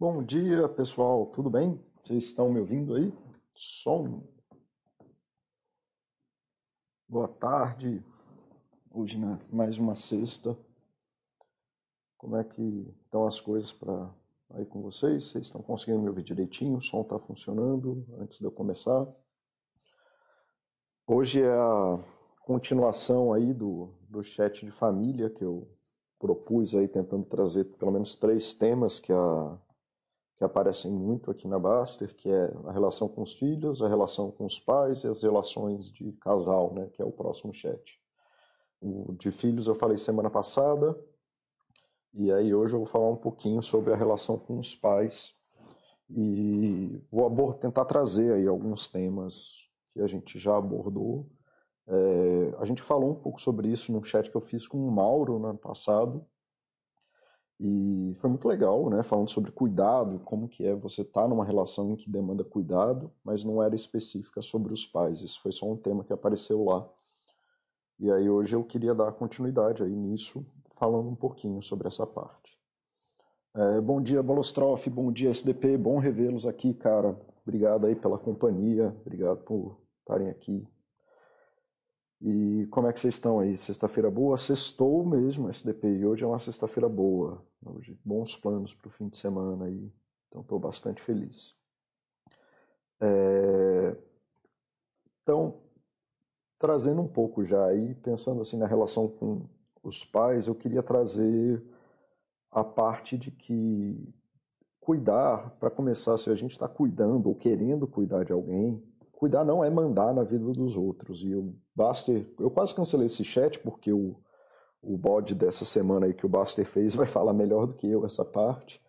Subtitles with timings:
[0.00, 1.84] Bom dia, pessoal, tudo bem?
[2.04, 3.12] Vocês estão me ouvindo aí?
[3.50, 4.22] Som.
[7.08, 8.00] Boa tarde.
[8.94, 10.56] Hoje, né, mais uma sexta.
[12.16, 14.14] Como é que estão as coisas para
[14.50, 15.24] aí com vocês?
[15.24, 16.78] Vocês estão conseguindo me ouvir direitinho?
[16.78, 19.04] O som está funcionando antes de eu começar?
[21.08, 21.98] Hoje é a
[22.44, 25.68] continuação aí do, do chat de família que eu
[26.20, 29.58] propus aí tentando trazer pelo menos três temas que a
[30.38, 34.30] que aparecem muito aqui na Baster, que é a relação com os filhos, a relação
[34.30, 38.00] com os pais e as relações de casal, né, que é o próximo chat.
[38.80, 40.96] O de filhos eu falei semana passada,
[42.14, 45.34] e aí hoje eu vou falar um pouquinho sobre a relação com os pais
[46.08, 49.54] e vou tentar trazer aí alguns temas
[49.88, 51.28] que a gente já abordou.
[51.88, 54.90] É, a gente falou um pouco sobre isso no chat que eu fiz com o
[54.90, 56.24] Mauro no ano passado,
[57.60, 59.02] e foi muito legal, né?
[59.02, 63.10] Falando sobre cuidado, como que é você estar tá numa relação em que demanda cuidado,
[63.24, 65.22] mas não era específica sobre os pais.
[65.22, 66.88] Isso foi só um tema que apareceu lá.
[67.98, 72.56] E aí hoje eu queria dar continuidade aí nisso, falando um pouquinho sobre essa parte.
[73.54, 77.18] É, bom dia, Balostrof, bom dia, SDP, bom revê-los aqui, cara.
[77.42, 80.64] Obrigado aí pela companhia, obrigado por estarem aqui
[82.20, 83.56] e como é que vocês estão aí?
[83.56, 84.36] Sexta-feira boa?
[84.36, 85.88] Sextou mesmo, SDP.
[85.88, 87.44] E hoje é uma sexta-feira boa.
[87.64, 89.92] Hoje, bons planos para o fim de semana aí.
[90.26, 91.54] Então, estou bastante feliz.
[93.00, 93.96] É...
[95.22, 95.60] Então,
[96.58, 99.48] trazendo um pouco já aí, pensando assim na relação com
[99.82, 101.62] os pais, eu queria trazer
[102.50, 104.12] a parte de que
[104.80, 108.82] cuidar, para começar, se a gente está cuidando ou querendo cuidar de alguém,
[109.18, 111.24] cuidar não é mandar na vida dos outros.
[111.24, 114.14] E o Baster, eu quase cancelei esse chat porque o,
[114.80, 118.06] o bode dessa semana aí que o Baster fez vai falar melhor do que eu
[118.06, 118.80] essa parte.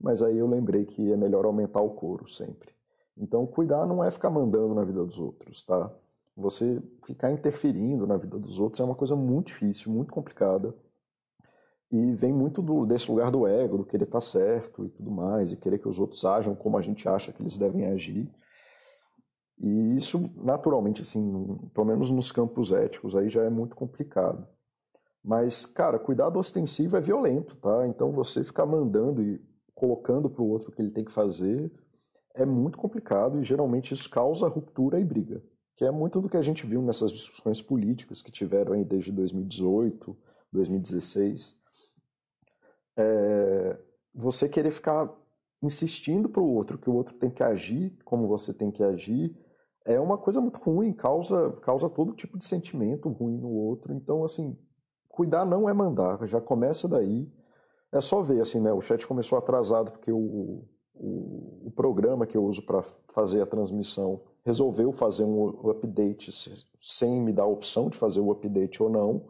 [0.00, 2.70] Mas aí eu lembrei que é melhor aumentar o couro sempre.
[3.18, 5.90] Então, cuidar não é ficar mandando na vida dos outros, tá?
[6.34, 10.74] Você ficar interferindo na vida dos outros é uma coisa muito difícil, muito complicada.
[11.92, 15.52] E vem muito do, desse lugar do ego, do querer estar certo e tudo mais,
[15.52, 18.26] e querer que os outros ajam como a gente acha que eles devem agir.
[19.58, 24.46] E isso, naturalmente, assim, pelo menos nos campos éticos, aí já é muito complicado.
[25.24, 27.86] Mas, cara, cuidado ostensivo é violento, tá?
[27.88, 29.40] Então você ficar mandando e
[29.74, 31.70] colocando para o outro o que ele tem que fazer
[32.34, 35.42] é muito complicado e geralmente isso causa ruptura e briga,
[35.74, 39.10] que é muito do que a gente viu nessas discussões políticas que tiveram aí desde
[39.10, 40.16] 2018,
[40.52, 41.56] 2016.
[42.96, 43.78] É,
[44.14, 45.12] você querer ficar
[45.62, 49.34] insistindo para o outro que o outro tem que agir como você tem que agir
[49.86, 53.94] é uma coisa muito ruim, causa, causa todo tipo de sentimento ruim no outro.
[53.94, 54.58] Então, assim,
[55.08, 57.32] cuidar não é mandar, já começa daí.
[57.92, 58.72] É só ver, assim, né?
[58.72, 62.82] O chat começou atrasado porque o, o, o programa que eu uso para
[63.14, 66.32] fazer a transmissão resolveu fazer um update
[66.80, 69.24] sem me dar a opção de fazer o update ou não.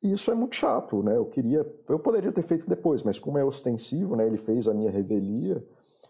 [0.00, 1.16] E isso é muito chato, né?
[1.16, 4.26] Eu queria, eu poderia ter feito depois, mas como é ostensivo, né?
[4.26, 5.64] Ele fez a minha revelia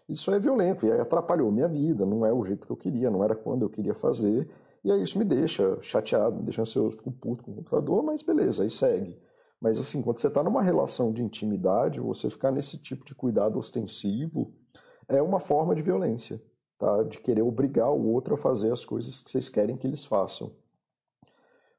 [0.09, 3.23] isso é violento e atrapalhou minha vida, não é o jeito que eu queria, não
[3.23, 4.49] era quando eu queria fazer.
[4.83, 8.23] E aí isso me deixa chateado, me deixa ansioso, fico puto com o computador, mas
[8.23, 9.15] beleza, aí segue.
[9.61, 13.59] Mas assim, quando você está numa relação de intimidade, você ficar nesse tipo de cuidado
[13.59, 14.51] ostensivo
[15.07, 16.41] é uma forma de violência,
[16.77, 17.03] tá?
[17.03, 20.51] De querer obrigar o outro a fazer as coisas que vocês querem que eles façam.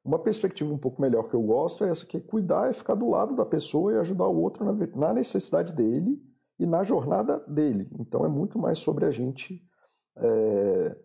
[0.05, 2.95] Uma perspectiva um pouco melhor que eu gosto é essa que é cuidar é ficar
[2.95, 4.65] do lado da pessoa e ajudar o outro
[4.95, 6.30] na necessidade dele
[6.61, 7.89] e na jornada dele.
[7.99, 9.67] Então é muito mais sobre a gente
[10.15, 10.97] é,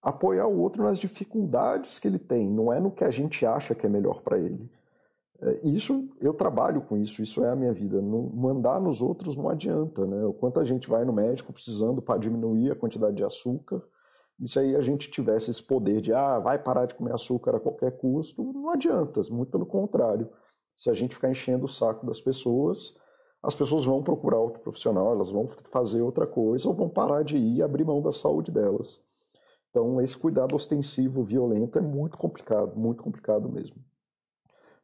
[0.00, 3.74] apoiar o outro nas dificuldades que ele tem, não é no que a gente acha
[3.74, 4.70] que é melhor para ele.
[5.40, 8.00] É, isso eu trabalho com isso, isso é a minha vida.
[8.00, 10.24] Não, mandar nos outros não adianta, né?
[10.24, 13.82] O quanto a gente vai no médico precisando para diminuir a quantidade de açúcar,
[14.38, 17.56] e se aí a gente tivesse esse poder de ah, vai parar de comer açúcar
[17.56, 20.30] a qualquer custo, não adianta, muito pelo contrário.
[20.76, 22.96] Se a gente ficar enchendo o saco das pessoas,
[23.42, 27.36] as pessoas vão procurar outro profissional, elas vão fazer outra coisa ou vão parar de
[27.36, 29.00] ir e abrir mão da saúde delas.
[29.70, 33.76] Então, esse cuidado ostensivo, violento, é muito complicado, muito complicado mesmo.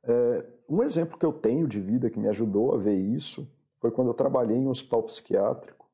[0.03, 3.47] É, um exemplo que eu tenho de vida que me ajudou a ver isso
[3.79, 5.87] foi quando eu trabalhei em um hospital psiquiátrico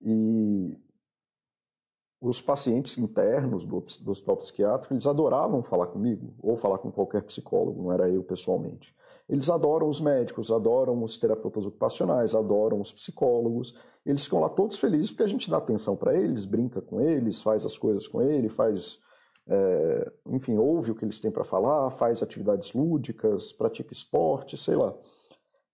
[0.00, 0.78] e
[2.20, 7.22] os pacientes internos do, do hospital psiquiátrico, eles adoravam falar comigo, ou falar com qualquer
[7.22, 8.94] psicólogo, não era eu pessoalmente.
[9.30, 13.76] Eles adoram os médicos, adoram os terapeutas ocupacionais, adoram os psicólogos.
[14.04, 17.40] Eles ficam lá todos felizes porque a gente dá atenção para eles, brinca com eles,
[17.40, 18.98] faz as coisas com eles, faz,
[19.46, 24.74] é, enfim, ouve o que eles têm para falar, faz atividades lúdicas, pratica esporte, sei
[24.74, 24.92] lá.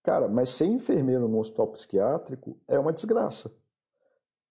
[0.02, 3.50] Cara, mas ser enfermeiro no hospital psiquiátrico é uma desgraça.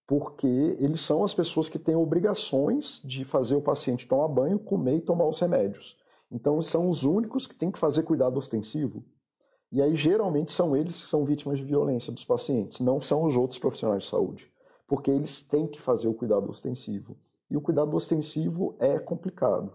[0.08, 0.48] Porque
[0.80, 5.02] eles são as pessoas que têm obrigações de fazer o paciente tomar banho, comer e
[5.02, 5.96] tomar os remédios.
[6.32, 9.04] Então, são os únicos que têm que fazer cuidado ostensivo.
[9.72, 13.36] E aí, geralmente, são eles que são vítimas de violência dos pacientes, não são os
[13.36, 14.52] outros profissionais de saúde.
[14.88, 17.18] Porque eles têm que fazer o cuidado ostensivo.
[17.50, 19.74] E o cuidado ostensivo é complicado.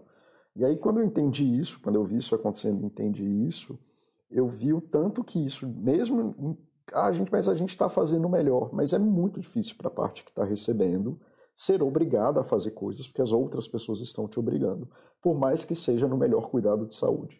[0.55, 3.79] E aí, quando eu entendi isso, quando eu vi isso acontecendo, entendi isso,
[4.29, 6.57] eu vi o tanto que isso, mesmo.
[6.93, 8.69] Ah, gente, mas a gente está fazendo melhor.
[8.73, 11.19] Mas é muito difícil para a parte que está recebendo
[11.61, 14.89] ser obrigada a fazer coisas porque as outras pessoas estão te obrigando,
[15.21, 17.39] por mais que seja no melhor cuidado de saúde.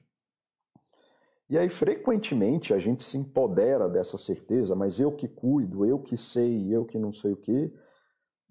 [1.49, 6.17] E aí, frequentemente, a gente se empodera dessa certeza, mas eu que cuido, eu que
[6.17, 7.73] sei, eu que não sei o quê.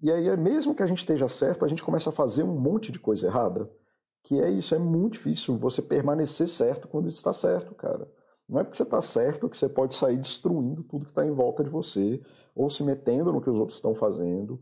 [0.01, 2.91] E aí, mesmo que a gente esteja certo, a gente começa a fazer um monte
[2.91, 3.71] de coisa errada.
[4.23, 8.11] Que é isso, é muito difícil você permanecer certo quando está certo, cara.
[8.47, 11.31] Não é porque você está certo que você pode sair destruindo tudo que está em
[11.31, 12.21] volta de você,
[12.53, 14.59] ou se metendo no que os outros estão fazendo.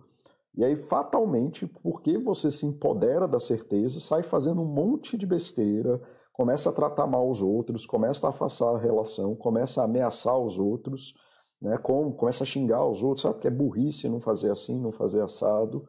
[0.55, 6.01] E aí, fatalmente, porque você se empodera da certeza, sai fazendo um monte de besteira,
[6.33, 10.57] começa a tratar mal os outros, começa a afastar a relação, começa a ameaçar os
[10.57, 11.13] outros,
[11.61, 11.77] né?
[11.77, 15.21] Como, começa a xingar os outros, sabe que é burrice não fazer assim, não fazer
[15.21, 15.87] assado.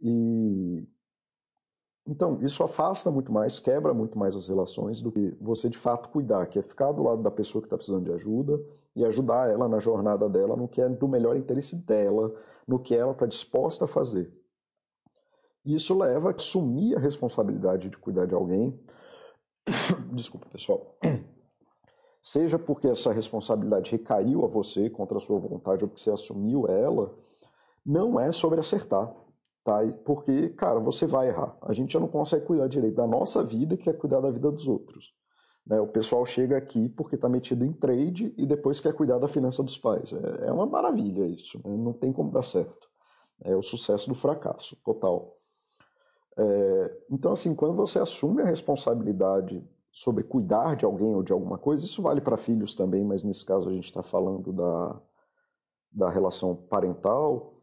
[0.00, 0.86] E
[2.06, 6.10] então, isso afasta muito mais, quebra muito mais as relações do que você de fato
[6.10, 8.60] cuidar, que é ficar do lado da pessoa que está precisando de ajuda
[8.94, 12.32] e ajudar ela na jornada dela, no que é do melhor interesse dela,
[12.66, 14.32] no que ela está disposta a fazer.
[15.64, 18.78] Isso leva a assumir a responsabilidade de cuidar de alguém.
[20.12, 20.96] Desculpa, pessoal.
[22.22, 26.66] Seja porque essa responsabilidade recaiu a você contra a sua vontade ou porque você assumiu
[26.66, 27.14] ela,
[27.84, 29.14] não é sobre acertar
[29.64, 29.80] Tá?
[30.04, 31.56] Porque, cara, você vai errar.
[31.62, 34.52] A gente já não consegue cuidar direito da nossa vida, que é cuidar da vida
[34.52, 35.14] dos outros.
[35.66, 35.80] Né?
[35.80, 39.62] O pessoal chega aqui porque está metido em trade e depois quer cuidar da finança
[39.62, 40.12] dos pais.
[40.12, 41.58] É, é uma maravilha isso.
[41.64, 41.76] Né?
[41.76, 42.88] Não tem como dar certo.
[43.42, 45.36] É o sucesso do fracasso, total.
[46.36, 51.56] É, então, assim, quando você assume a responsabilidade sobre cuidar de alguém ou de alguma
[51.56, 55.00] coisa, isso vale para filhos também, mas nesse caso a gente está falando da,
[55.92, 57.54] da relação parental.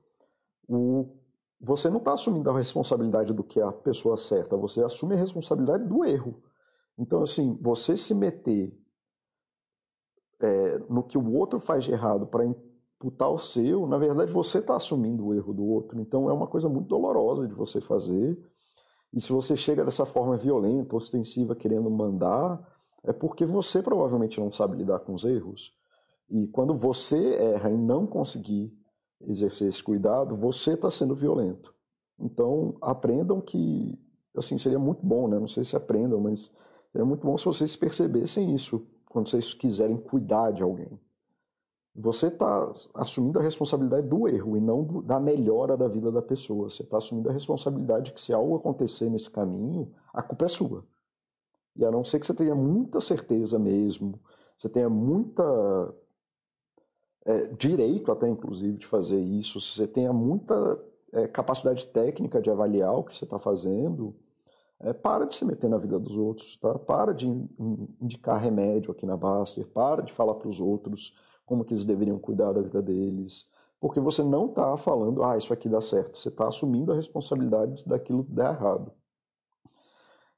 [0.68, 1.18] O
[1.62, 5.18] você não está assumindo a responsabilidade do que é a pessoa certa, você assume a
[5.18, 6.42] responsabilidade do erro.
[6.98, 8.78] Então, assim, você se meter
[10.40, 14.60] é, no que o outro faz de errado para imputar o seu, na verdade você
[14.60, 16.00] está assumindo o erro do outro.
[16.00, 18.38] Então é uma coisa muito dolorosa de você fazer.
[19.14, 22.60] E se você chega dessa forma violenta, ostensiva, querendo mandar,
[23.04, 25.74] é porque você provavelmente não sabe lidar com os erros.
[26.30, 28.74] E quando você erra e não conseguir
[29.22, 31.74] exercer esse cuidado, você está sendo violento.
[32.18, 34.00] Então, aprendam que,
[34.38, 35.38] assim, seria muito bom, né?
[35.40, 36.50] Não sei se aprendam, mas
[36.92, 41.00] seria muito bom se vocês percebessem isso quando vocês quiserem cuidar de alguém.
[41.94, 46.22] Você está assumindo a responsabilidade do erro e não do, da melhora da vida da
[46.22, 46.70] pessoa.
[46.70, 50.86] Você está assumindo a responsabilidade que se algo acontecer nesse caminho, a culpa é sua.
[51.76, 54.20] E a não ser que você tenha muita certeza mesmo,
[54.56, 55.94] você tenha muita
[57.26, 60.80] é, direito até inclusive de fazer isso, se você tenha muita
[61.12, 64.16] é, capacidade técnica de avaliar o que você está fazendo,
[64.84, 66.78] é, para de se meter na vida dos outros, tá?
[66.78, 67.28] para de
[68.02, 72.18] indicar remédio aqui na Baster, para de falar para os outros como que eles deveriam
[72.18, 76.30] cuidar da vida deles, porque você não está falando, ah, isso aqui dá certo, você
[76.30, 78.92] está assumindo a responsabilidade daquilo que dá errado.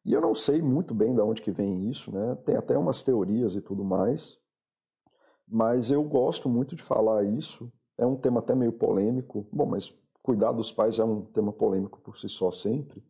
[0.06, 2.36] E eu não sei muito bem de onde que vem isso, né?
[2.46, 4.38] Tem até umas teorias e tudo mais,
[5.48, 7.72] mas eu gosto muito de falar isso.
[7.98, 9.48] É um tema até meio polêmico.
[9.52, 13.02] Bom, mas cuidar dos pais é um tema polêmico por si só sempre.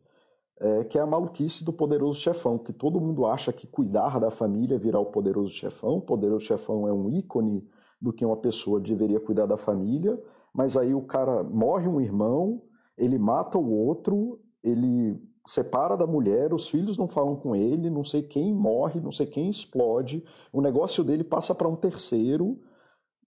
[0.60, 4.30] É, que é a maluquice do poderoso chefão, que todo mundo acha que cuidar da
[4.30, 5.96] família é virar o poderoso chefão.
[5.96, 7.66] O poderoso chefão é um ícone
[8.00, 10.20] do que uma pessoa deveria cuidar da família,
[10.52, 12.62] mas aí o cara morre um irmão,
[12.96, 18.04] ele mata o outro, ele separa da mulher, os filhos não falam com ele, não
[18.04, 22.60] sei quem morre, não sei quem explode, o negócio dele passa para um terceiro,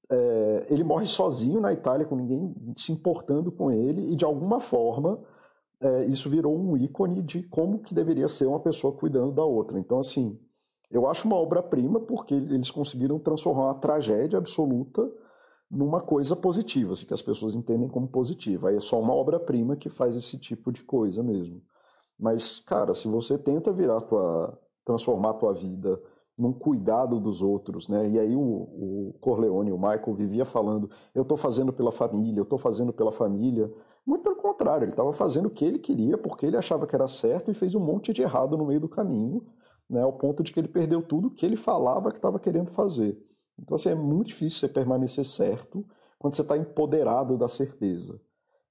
[0.10, 4.60] é, ele morre sozinho na Itália, com ninguém se importando com ele, e de alguma
[4.60, 5.20] forma
[5.82, 9.80] é, isso virou um ícone de como que deveria ser uma pessoa cuidando da outra.
[9.80, 10.40] Então, assim,
[10.90, 15.10] eu acho uma obra-prima porque eles conseguiram transformar uma tragédia absoluta
[15.70, 18.70] numa coisa positiva, assim, que as pessoas entendem como positiva.
[18.70, 21.62] Aí é só uma obra-prima que faz esse tipo de coisa mesmo.
[22.18, 26.02] Mas, cara, se você tenta virar tua, transformar a tua vida
[26.38, 28.10] num cuidado dos outros, né?
[28.10, 32.44] E aí o, o Corleone, o Michael vivia falando, eu estou fazendo pela família, eu
[32.44, 33.72] estou fazendo pela família.
[34.08, 37.10] Muito pelo contrário, ele estava fazendo o que ele queria porque ele achava que era
[37.10, 39.46] certo e fez um monte de errado no meio do caminho,
[39.90, 40.02] né?
[40.02, 43.22] Ao ponto de que ele perdeu tudo que ele falava que estava querendo fazer.
[43.60, 45.86] Então, assim, é muito difícil você permanecer certo
[46.18, 48.18] quando você está empoderado da certeza.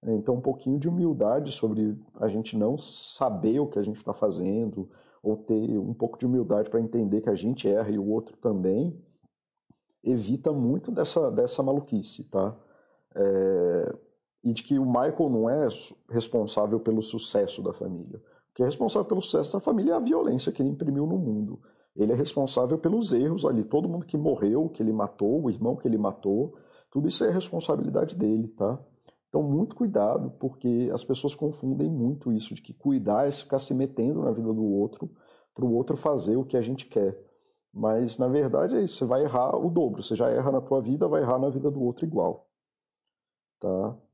[0.03, 4.15] Então, um pouquinho de humildade sobre a gente não saber o que a gente está
[4.15, 4.89] fazendo,
[5.23, 8.37] ou ter um pouco de humildade para entender que a gente erra e o outro
[8.39, 8.99] também,
[10.03, 12.57] evita muito dessa, dessa maluquice, tá?
[13.15, 13.97] É,
[14.47, 15.67] e de que o Michael não é
[16.09, 18.19] responsável pelo sucesso da família.
[18.51, 21.19] O que é responsável pelo sucesso da família é a violência que ele imprimiu no
[21.19, 21.61] mundo.
[21.97, 23.65] Ele é responsável pelos erros ali.
[23.65, 26.55] Todo mundo que morreu, que ele matou, o irmão que ele matou,
[26.93, 28.79] tudo isso é responsabilidade dele, tá?
[29.29, 33.75] Então, muito cuidado, porque as pessoas confundem muito isso, de que cuidar é ficar se
[33.75, 35.11] metendo na vida do outro,
[35.53, 37.21] para o outro fazer o que a gente quer.
[37.75, 40.05] Mas, na verdade, é isso, você vai errar o dobro.
[40.05, 42.49] Você já erra na tua vida, vai errar na vida do outro igual.
[43.59, 44.06] Tá?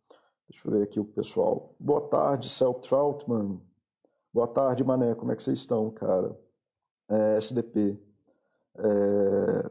[0.49, 1.75] Deixa eu ver aqui o pessoal.
[1.79, 3.61] Boa tarde, Cel Troutman.
[4.33, 5.15] Boa tarde, Mané.
[5.15, 6.39] Como é que vocês estão, cara?
[7.09, 7.99] É, SDP.
[8.77, 9.71] É,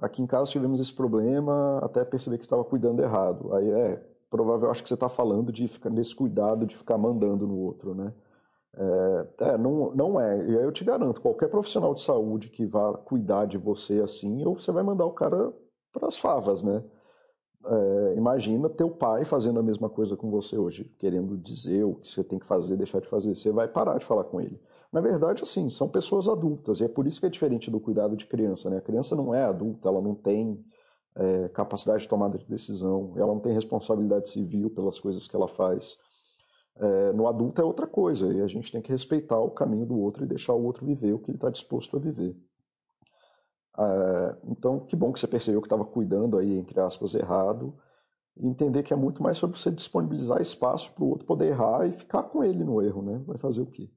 [0.00, 3.54] aqui em casa tivemos esse problema, até perceber que estava cuidando errado.
[3.54, 3.96] Aí é,
[4.30, 7.94] provável, acho que você está falando de ficar nesse cuidado de ficar mandando no outro,
[7.94, 8.12] né?
[8.76, 10.36] É, é, não, não é.
[10.48, 14.44] E aí eu te garanto, qualquer profissional de saúde que vá cuidar de você assim,
[14.44, 15.52] ou você vai mandar o cara
[15.92, 16.82] para as favas, né?
[17.66, 22.06] É, imagina teu pai fazendo a mesma coisa com você hoje, querendo dizer o que
[22.06, 23.34] você tem que fazer, deixar de fazer.
[23.34, 24.60] Você vai parar de falar com ele.
[24.92, 28.16] Na verdade, assim, são pessoas adultas, e é por isso que é diferente do cuidado
[28.16, 28.76] de criança, né?
[28.76, 30.64] A criança não é adulta, ela não tem
[31.16, 35.48] é, capacidade de tomada de decisão, ela não tem responsabilidade civil pelas coisas que ela
[35.48, 35.98] faz.
[36.76, 39.98] É, no adulto é outra coisa, e a gente tem que respeitar o caminho do
[39.98, 42.36] outro e deixar o outro viver o que ele está disposto a viver.
[43.78, 47.74] É, então, que bom que você percebeu que estava cuidando aí, entre aspas, errado,
[48.36, 51.92] entender que é muito mais sobre você disponibilizar espaço para o outro poder errar e
[51.92, 53.22] ficar com ele no erro, né?
[53.26, 53.90] Vai fazer o quê?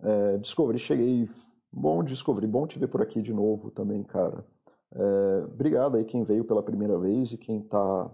[0.00, 1.28] É, Discovery, cheguei.
[1.72, 4.46] Bom, Discovery, bom te ver por aqui de novo também, cara.
[4.94, 8.10] É, obrigado aí quem veio pela primeira vez e quem tá,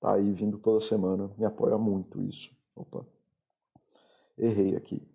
[0.00, 1.30] tá aí vindo toda semana.
[1.36, 2.56] Me apoia muito isso.
[2.76, 3.04] Opa,
[4.38, 5.11] errei aqui.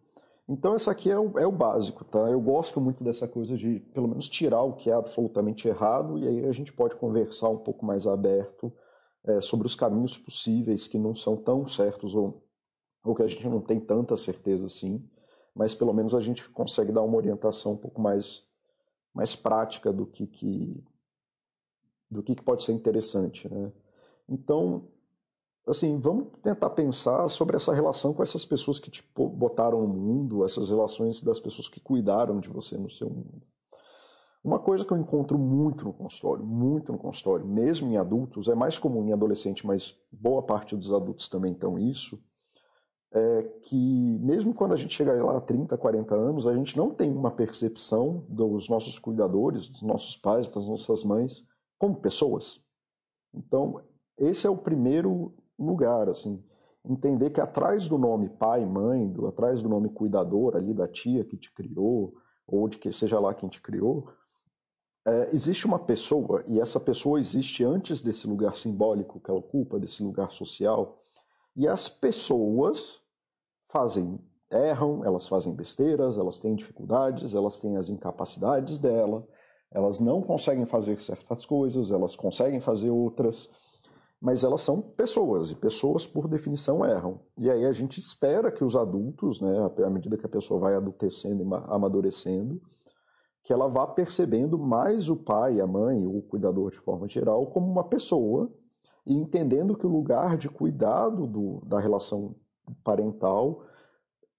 [0.50, 2.20] Então, essa aqui é o, é o básico, tá?
[2.30, 6.28] Eu gosto muito dessa coisa de, pelo menos, tirar o que é absolutamente errado e
[6.28, 8.72] aí a gente pode conversar um pouco mais aberto
[9.26, 12.44] é, sobre os caminhos possíveis que não são tão certos ou,
[13.04, 15.06] ou que a gente não tem tanta certeza assim
[15.58, 18.48] mas pelo menos a gente consegue dar uma orientação um pouco mais,
[19.14, 20.84] mais prática do que, que
[22.10, 23.70] do que, que pode ser interessante, né?
[24.30, 24.88] Então,
[25.68, 30.46] assim, vamos tentar pensar sobre essa relação com essas pessoas que te botaram no mundo,
[30.46, 33.42] essas relações das pessoas que cuidaram de você no seu mundo.
[34.44, 38.56] Uma coisa que eu encontro muito no consultório, muito no consultório, mesmo em adultos, é
[38.56, 42.18] mais comum em adolescente, mas boa parte dos adultos também estão isso,
[43.12, 46.94] é que mesmo quando a gente chega lá a 30, 40 anos, a gente não
[46.94, 51.46] tem uma percepção dos nossos cuidadores, dos nossos pais, das nossas mães,
[51.78, 52.62] como pessoas.
[53.34, 53.82] Então,
[54.18, 56.44] esse é o primeiro lugar, assim,
[56.86, 61.24] entender que atrás do nome pai, mãe, do, atrás do nome cuidador ali da tia
[61.24, 64.10] que te criou, ou de que seja lá quem te criou,
[65.06, 69.80] é, existe uma pessoa, e essa pessoa existe antes desse lugar simbólico que ela ocupa,
[69.80, 71.02] desse lugar social,
[71.56, 73.02] e as pessoas
[73.68, 74.20] fazem,
[74.52, 79.28] erram, elas fazem besteiras, elas têm dificuldades, elas têm as incapacidades dela,
[79.72, 83.50] elas não conseguem fazer certas coisas, elas conseguem fazer outras,
[84.20, 87.20] mas elas são pessoas, e pessoas, por definição, erram.
[87.38, 89.56] E aí a gente espera que os adultos, né,
[89.86, 92.62] à medida que a pessoa vai adultecendo e amadurecendo,
[93.44, 97.72] que ela vá percebendo mais o pai, a mãe, o cuidador de forma geral, como
[97.72, 98.52] uma pessoa
[99.06, 102.36] e entendendo que o lugar de cuidado do, da relação
[102.84, 103.64] parental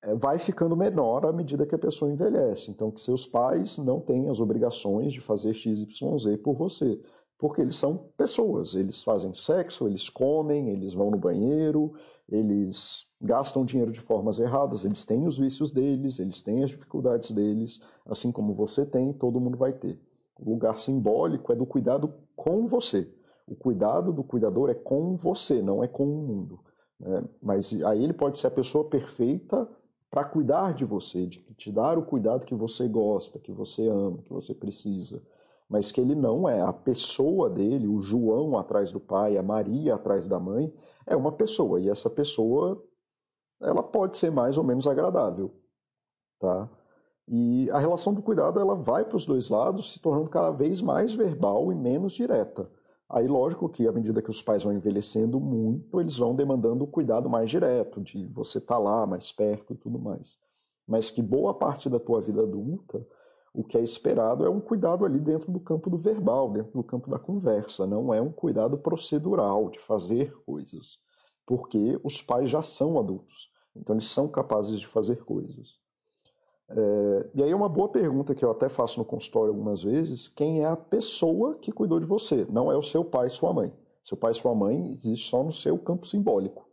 [0.02, 2.70] é, vai ficando menor à medida que a pessoa envelhece.
[2.70, 7.00] Então, que seus pais não têm as obrigações de fazer XYZ por você,
[7.38, 11.94] porque eles são pessoas, eles fazem sexo, eles comem, eles vão no banheiro,
[12.28, 17.30] eles gastam dinheiro de formas erradas, eles têm os vícios deles, eles têm as dificuldades
[17.30, 19.98] deles, assim como você tem, todo mundo vai ter.
[20.38, 23.08] O lugar simbólico é do cuidado com você.
[23.46, 26.60] O cuidado do cuidador é com você, não é com o mundo.
[27.00, 27.24] Né?
[27.40, 29.66] Mas aí ele pode ser a pessoa perfeita
[30.10, 34.18] para cuidar de você, de te dar o cuidado que você gosta, que você ama,
[34.18, 35.22] que você precisa.
[35.68, 39.94] Mas que ele não é a pessoa dele, o João atrás do pai, a Maria
[39.94, 40.72] atrás da mãe,
[41.06, 41.80] é uma pessoa.
[41.80, 42.82] E essa pessoa,
[43.60, 45.54] ela pode ser mais ou menos agradável.
[46.38, 46.70] Tá?
[47.26, 50.80] E a relação do cuidado ela vai para os dois lados, se tornando cada vez
[50.80, 52.70] mais verbal e menos direta.
[53.10, 56.86] Aí, lógico que à medida que os pais vão envelhecendo muito, eles vão demandando o
[56.86, 60.36] cuidado mais direto, de você estar tá lá mais perto e tudo mais.
[60.86, 63.06] Mas que boa parte da tua vida adulta,
[63.52, 66.82] O que é esperado é um cuidado ali dentro do campo do verbal, dentro do
[66.82, 70.98] campo da conversa, não é um cuidado procedural de fazer coisas,
[71.46, 75.78] porque os pais já são adultos, então eles são capazes de fazer coisas.
[76.70, 80.62] É, e aí uma boa pergunta que eu até faço no consultório algumas vezes, quem
[80.62, 82.46] é a pessoa que cuidou de você?
[82.50, 83.72] Não é o seu pai e sua mãe.
[84.02, 86.67] Seu pai e sua mãe existe só no seu campo simbólico.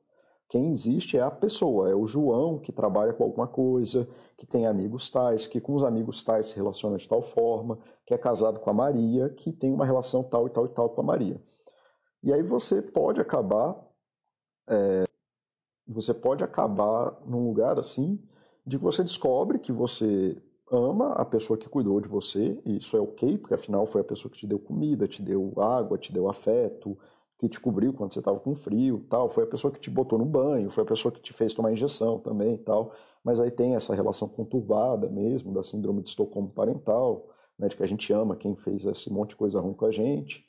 [0.56, 4.08] Quem existe é a pessoa, é o João que trabalha com alguma coisa,
[4.38, 8.14] que tem amigos tais, que com os amigos tais se relaciona de tal forma, que
[8.14, 11.02] é casado com a Maria, que tem uma relação tal e tal e tal com
[11.02, 11.42] a Maria.
[12.24, 13.76] E aí você pode acabar,
[14.70, 15.04] é,
[15.86, 18.18] você pode acabar num lugar assim,
[18.66, 22.96] de que você descobre que você ama a pessoa que cuidou de você, e isso
[22.96, 26.14] é ok, porque afinal foi a pessoa que te deu comida, te deu água, te
[26.14, 26.98] deu afeto,
[27.38, 30.18] que te cobriu quando você estava com frio, tal, foi a pessoa que te botou
[30.18, 32.94] no banho, foi a pessoa que te fez tomar injeção também, tal.
[33.24, 37.28] Mas aí tem essa relação conturbada mesmo da síndrome de Estocolmo parental,
[37.58, 39.92] né, de que a gente ama quem fez esse monte de coisa ruim com a
[39.92, 40.46] gente.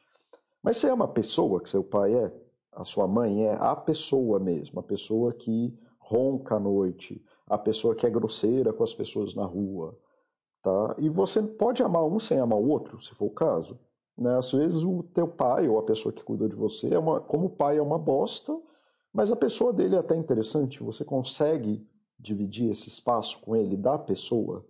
[0.63, 2.33] Mas você é uma pessoa que seu pai é,
[2.73, 7.95] a sua mãe é a pessoa mesmo, a pessoa que ronca à noite, a pessoa
[7.95, 9.99] que é grosseira com as pessoas na rua,
[10.63, 10.95] tá?
[10.99, 13.79] E você pode amar um sem amar o outro, se for o caso.
[14.17, 14.37] Né?
[14.37, 17.51] Às vezes o teu pai ou a pessoa que cuidou de você, é uma, como
[17.51, 18.59] pai é uma bosta,
[19.13, 20.83] mas a pessoa dele é até interessante.
[20.83, 21.87] Você consegue
[22.19, 24.65] dividir esse espaço com ele da pessoa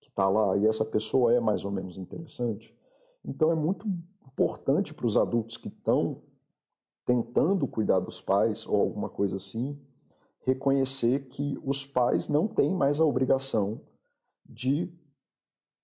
[0.00, 2.74] que está lá e essa pessoa é mais ou menos interessante.
[3.24, 3.86] Então é muito
[4.26, 6.22] importante para os adultos que estão
[7.04, 9.78] tentando cuidar dos pais ou alguma coisa assim,
[10.40, 13.80] reconhecer que os pais não têm mais a obrigação
[14.48, 14.92] de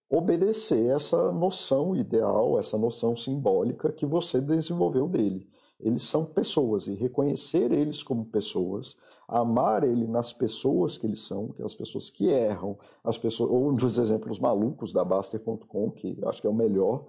[0.09, 5.49] obedecer essa noção ideal, essa noção simbólica que você desenvolveu dele.
[5.79, 8.97] Eles são pessoas e reconhecer eles como pessoas,
[9.29, 13.69] amar ele nas pessoas que eles são, que as pessoas que erram, as pessoas, ou
[13.69, 17.05] um dos exemplos malucos da Baster.com, que acho que é o melhor.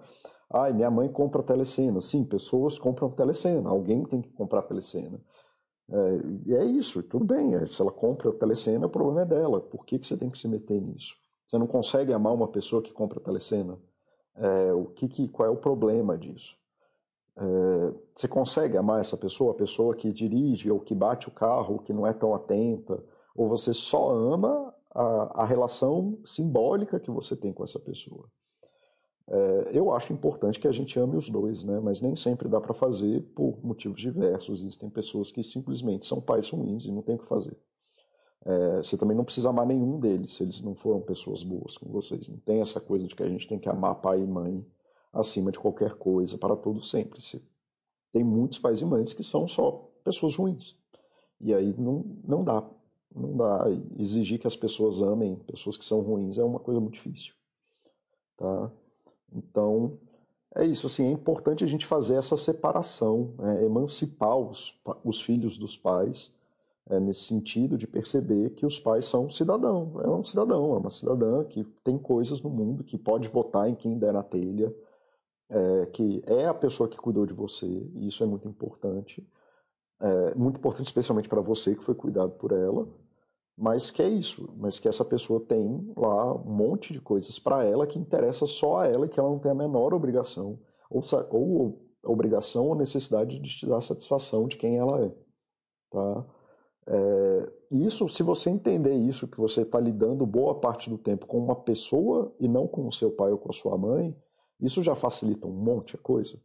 [0.52, 2.00] Ai, minha mãe compra telecena.
[2.00, 5.20] Sim, pessoas compram telecena, alguém tem que comprar telecena.
[5.90, 7.54] É, e é isso, tudo bem.
[7.54, 9.60] É, se ela compra telecena, o problema é dela.
[9.60, 11.14] Por que, que você tem que se meter nisso?
[11.48, 13.78] Você não consegue amar uma pessoa que compra telecena?
[14.36, 16.54] É, o que, que, qual é o problema disso?
[17.34, 21.78] É, você consegue amar essa pessoa, a pessoa que dirige ou que bate o carro,
[21.78, 23.02] que não é tão atenta?
[23.34, 28.28] Ou você só ama a, a relação simbólica que você tem com essa pessoa?
[29.26, 31.80] É, eu acho importante que a gente ame os dois, né?
[31.80, 34.60] mas nem sempre dá para fazer por motivos diversos.
[34.60, 37.56] Existem pessoas que simplesmente são pais ruins e não tem o que fazer.
[38.44, 41.90] É, você também não precisa amar nenhum deles se eles não foram pessoas boas com
[41.90, 42.28] vocês.
[42.28, 44.64] Não tem essa coisa de que a gente tem que amar pai e mãe
[45.12, 47.20] acima de qualquer coisa para todo sempre.
[47.20, 47.42] Você
[48.12, 50.76] tem muitos pais e mães que são só pessoas ruins.
[51.40, 52.68] E aí não, não dá.
[53.14, 53.64] Não dá.
[53.98, 57.34] Exigir que as pessoas amem pessoas que são ruins é uma coisa muito difícil.
[58.36, 58.70] Tá?
[59.32, 59.98] Então,
[60.54, 60.86] é isso.
[60.86, 63.64] Assim, é importante a gente fazer essa separação, né?
[63.64, 66.36] emancipar os, os filhos dos pais
[66.90, 70.78] é, nesse sentido de perceber que os pais são um cidadão, é um cidadão, é
[70.78, 74.74] uma cidadã que tem coisas no mundo, que pode votar em quem der na telha,
[75.50, 79.26] é, que é a pessoa que cuidou de você, e isso é muito importante,
[80.00, 82.88] é, muito importante especialmente para você que foi cuidado por ela,
[83.56, 87.64] mas que é isso, mas que essa pessoa tem lá um monte de coisas para
[87.64, 91.02] ela que interessa só a ela e que ela não tem a menor obrigação, ou,
[91.30, 95.12] ou obrigação ou necessidade de te dar satisfação de quem ela é,
[95.90, 96.37] tá?
[96.90, 101.38] É, isso, se você entender isso, que você está lidando boa parte do tempo com
[101.38, 104.16] uma pessoa e não com o seu pai ou com a sua mãe,
[104.58, 106.40] isso já facilita um monte de coisa.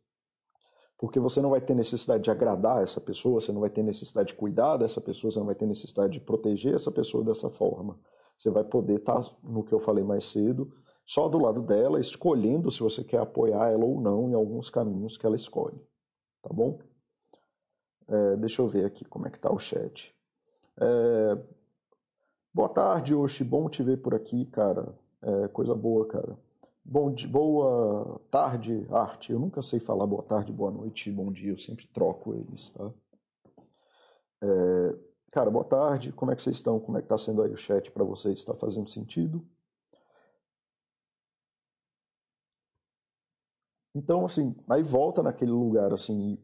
[0.98, 4.30] Porque você não vai ter necessidade de agradar essa pessoa, você não vai ter necessidade
[4.30, 7.98] de cuidar dessa pessoa, você não vai ter necessidade de proteger essa pessoa dessa forma.
[8.38, 10.74] Você vai poder estar, tá, no que eu falei mais cedo,
[11.06, 15.18] só do lado dela, escolhendo se você quer apoiar ela ou não em alguns caminhos
[15.18, 15.82] que ela escolhe.
[16.42, 16.80] Tá bom?
[18.08, 20.14] É, deixa eu ver aqui como é que tá o chat.
[20.80, 21.38] É...
[22.54, 23.44] Boa tarde, Oxi.
[23.44, 24.96] Bom te ver por aqui, cara.
[25.22, 26.38] É coisa boa, cara.
[26.86, 29.32] Bom dia, boa tarde, arte.
[29.32, 31.52] Eu nunca sei falar boa tarde, boa noite, bom dia.
[31.52, 32.92] Eu sempre troco eles, tá?
[34.42, 34.96] É...
[35.32, 36.12] Cara, boa tarde.
[36.12, 36.80] Como é que vocês estão?
[36.80, 38.40] Como é que tá sendo aí o chat para vocês?
[38.40, 39.44] Está fazendo sentido?
[43.96, 46.38] Então, assim, aí volta naquele lugar, assim,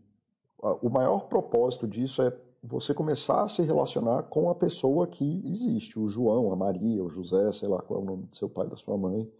[0.59, 2.31] o maior propósito disso é
[2.63, 7.09] você começar a se relacionar com a pessoa que existe, o João, a Maria, o
[7.09, 9.31] José, sei lá qual é o nome do seu pai, da sua mãe,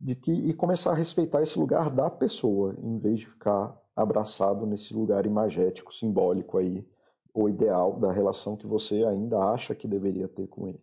[0.00, 4.64] de que e começar a respeitar esse lugar da pessoa, em vez de ficar abraçado
[4.64, 6.86] nesse lugar imagético, simbólico aí,
[7.34, 10.82] o ideal da relação que você ainda acha que deveria ter com ele.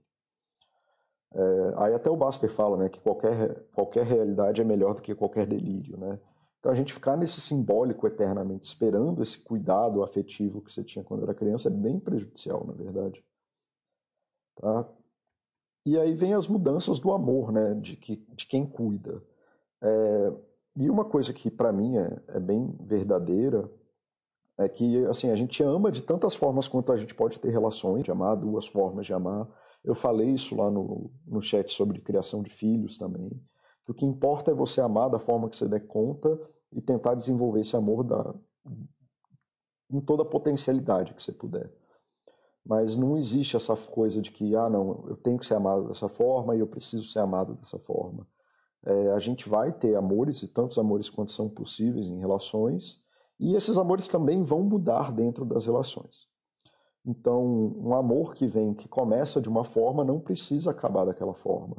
[1.33, 5.13] É, aí até o Baster fala né, que qualquer, qualquer realidade é melhor do que
[5.13, 5.97] qualquer delírio.
[5.97, 6.19] Né?
[6.65, 11.21] Então a gente ficar nesse simbólico eternamente, esperando esse cuidado afetivo que você tinha quando
[11.21, 13.23] era criança, é bem prejudicial, na verdade.
[14.55, 14.89] Tá?
[15.85, 19.21] E aí vem as mudanças do amor, né, de, que, de quem cuida.
[19.79, 20.33] É,
[20.77, 23.71] e uma coisa que para mim é, é, bem verdadeira
[24.57, 28.03] é que assim a gente ama de tantas formas quanto a gente pode ter relações,
[28.03, 29.47] de amar, duas formas de amar.
[29.83, 33.29] Eu falei isso lá no, no chat sobre criação de filhos também.
[33.85, 37.15] Que o que importa é você amar da forma que você der conta e tentar
[37.15, 38.35] desenvolver esse amor da,
[39.89, 41.71] em toda a potencialidade que você puder.
[42.65, 46.09] Mas não existe essa coisa de que, ah, não, eu tenho que ser amado dessa
[46.09, 48.27] forma e eu preciso ser amado dessa forma.
[48.83, 53.01] É, a gente vai ter amores, e tantos amores quanto são possíveis em relações,
[53.39, 56.27] e esses amores também vão mudar dentro das relações.
[57.05, 57.43] Então,
[57.77, 61.77] um amor que vem, que começa de uma forma, não precisa acabar daquela forma.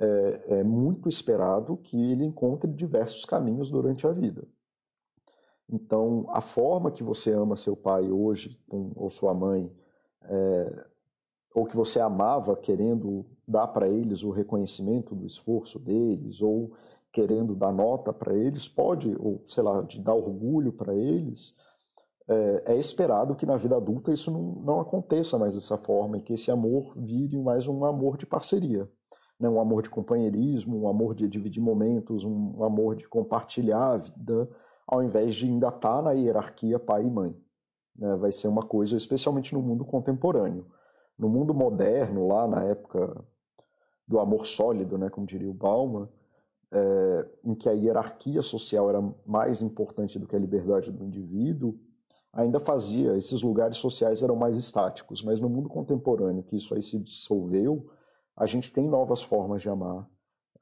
[0.00, 4.46] É, é muito esperado que ele encontre diversos caminhos durante a vida.
[5.68, 9.70] Então, a forma que você ama seu pai hoje, ou sua mãe,
[10.22, 10.86] é,
[11.54, 16.72] ou que você amava querendo dar para eles o reconhecimento do esforço deles, ou
[17.12, 21.56] querendo dar nota para eles, pode, ou sei lá, de dar orgulho para eles,
[22.28, 26.22] é, é, esperado que na vida adulta isso não, não aconteça mais dessa forma e
[26.22, 28.88] que esse amor vire mais um amor de parceria.
[29.38, 29.48] Né?
[29.48, 34.48] Um amor de companheirismo, um amor de dividir momentos, um amor de compartilhar a vida,
[34.86, 37.36] ao invés de ainda estar tá na hierarquia pai e mãe
[37.98, 40.64] né, vai ser uma coisa, especialmente no mundo contemporâneo.
[41.18, 43.24] No mundo moderno, lá na época
[44.06, 46.08] do amor sólido, né, como diria o Bauman,
[46.70, 51.74] é, em que a hierarquia social era mais importante do que a liberdade do indivíduo,
[52.32, 56.82] ainda fazia, esses lugares sociais eram mais estáticos, mas no mundo contemporâneo, que isso aí
[56.82, 57.90] se dissolveu,
[58.38, 60.08] a gente tem novas formas de amar.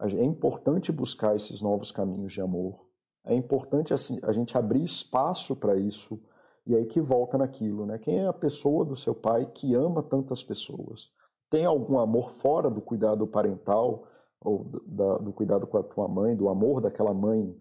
[0.01, 2.87] É importante buscar esses novos caminhos de amor.
[3.25, 6.19] É importante assim, a gente abrir espaço para isso
[6.67, 7.99] e aí que volta naquilo, né?
[7.99, 11.11] Quem é a pessoa do seu pai que ama tantas pessoas?
[11.51, 14.07] Tem algum amor fora do cuidado parental
[14.41, 17.55] ou da, do cuidado com a tua mãe, do amor daquela mãe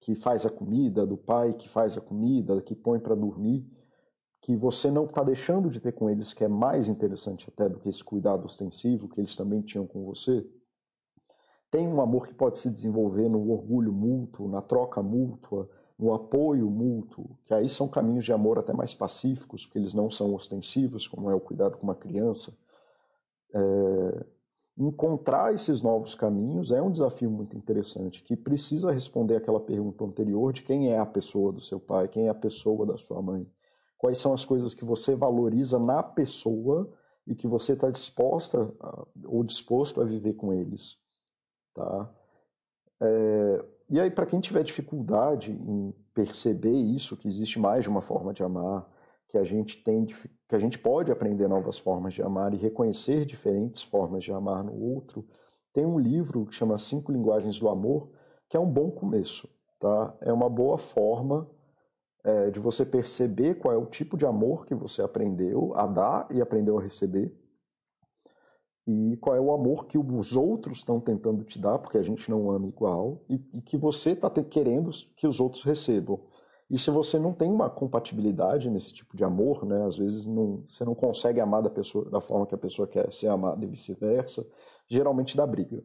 [0.00, 3.64] que faz a comida, do pai que faz a comida, que põe para dormir,
[4.42, 7.78] que você não está deixando de ter com eles, que é mais interessante até do
[7.78, 10.46] que esse cuidado ostensivo que eles também tinham com você?
[11.70, 16.68] Tem um amor que pode se desenvolver no orgulho mútuo, na troca mútua, no apoio
[16.70, 21.06] mútuo, que aí são caminhos de amor até mais pacíficos, porque eles não são ostensivos,
[21.06, 22.56] como é o cuidado com uma criança.
[23.54, 24.26] É,
[24.78, 30.52] encontrar esses novos caminhos é um desafio muito interessante, que precisa responder aquela pergunta anterior
[30.54, 33.46] de quem é a pessoa do seu pai, quem é a pessoa da sua mãe.
[34.00, 36.90] Quais são as coisas que você valoriza na pessoa
[37.26, 40.98] e que você está disposta a, ou disposto a viver com eles.
[41.74, 42.10] Tá?
[43.00, 48.00] É, e aí, para quem tiver dificuldade em perceber isso, que existe mais de uma
[48.00, 48.88] forma de amar,
[49.28, 53.24] que a gente tem, que a gente pode aprender novas formas de amar e reconhecer
[53.24, 55.24] diferentes formas de amar no outro,
[55.72, 58.10] tem um livro que chama Cinco Linguagens do Amor,
[58.48, 60.16] que é um bom começo, tá?
[60.20, 61.48] É uma boa forma
[62.24, 66.26] é, de você perceber qual é o tipo de amor que você aprendeu a dar
[66.30, 67.34] e aprendeu a receber
[68.86, 72.30] e qual é o amor que os outros estão tentando te dar, porque a gente
[72.30, 76.20] não ama igual, e, e que você está querendo que os outros recebam.
[76.68, 80.62] E se você não tem uma compatibilidade nesse tipo de amor, né, às vezes não,
[80.64, 83.68] você não consegue amar da, pessoa, da forma que a pessoa quer ser amada e
[83.68, 84.46] vice-versa,
[84.88, 85.82] geralmente dá briga.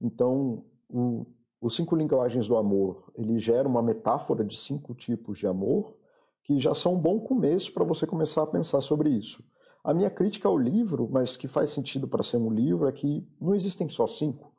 [0.00, 1.26] Então, o,
[1.60, 5.96] os cinco linguagens do amor, ele gera uma metáfora de cinco tipos de amor,
[6.44, 9.42] que já são um bom começo para você começar a pensar sobre isso.
[9.82, 13.26] A minha crítica ao livro, mas que faz sentido para ser um livro, é que
[13.40, 14.52] não existem só cinco.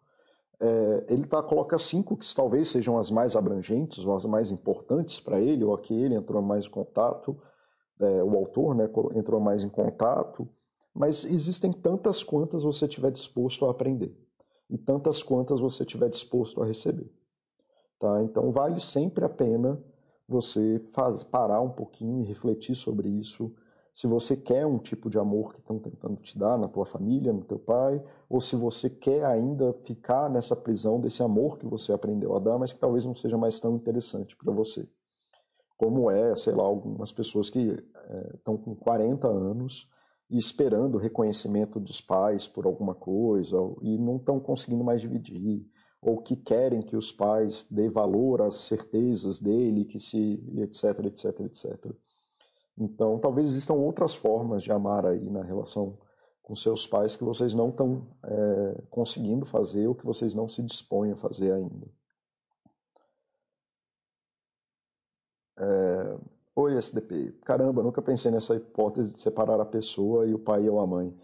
[0.60, 5.22] É, ele tá, coloca cinco que talvez sejam as mais abrangentes ou as mais importantes
[5.22, 7.40] para ele, ou a que ele entrou mais em contato,
[8.00, 10.48] é, o autor né, entrou mais em contato,
[10.94, 14.29] mas existem tantas quantas você estiver disposto a aprender
[14.70, 17.12] e tantas quantas você estiver disposto a receber.
[18.00, 18.22] Tá?
[18.24, 19.82] Então vale sempre a pena
[20.28, 23.52] você faz, parar um pouquinho e refletir sobre isso,
[24.00, 27.34] se você quer um tipo de amor que estão tentando te dar na tua família,
[27.34, 31.92] no teu pai, ou se você quer ainda ficar nessa prisão desse amor que você
[31.92, 34.88] aprendeu a dar, mas que talvez não seja mais tão interessante para você.
[35.78, 37.78] Como é, sei lá, algumas pessoas que
[38.36, 39.90] estão é, com 40 anos
[40.30, 45.66] e esperando o reconhecimento dos pais por alguma coisa e não estão conseguindo mais dividir,
[46.02, 51.40] ou que querem que os pais dê valor às certezas dele, que se etc, etc,
[51.42, 51.94] etc.
[52.78, 55.98] Então, talvez existam outras formas de amar aí na relação
[56.42, 60.64] com seus pais que vocês não estão é, conseguindo fazer ou que vocês não se
[60.64, 61.88] dispõem a fazer ainda.
[65.58, 66.18] É,
[66.62, 67.32] Oi, SDP.
[67.46, 71.18] Caramba, nunca pensei nessa hipótese de separar a pessoa e o pai ou a mãe.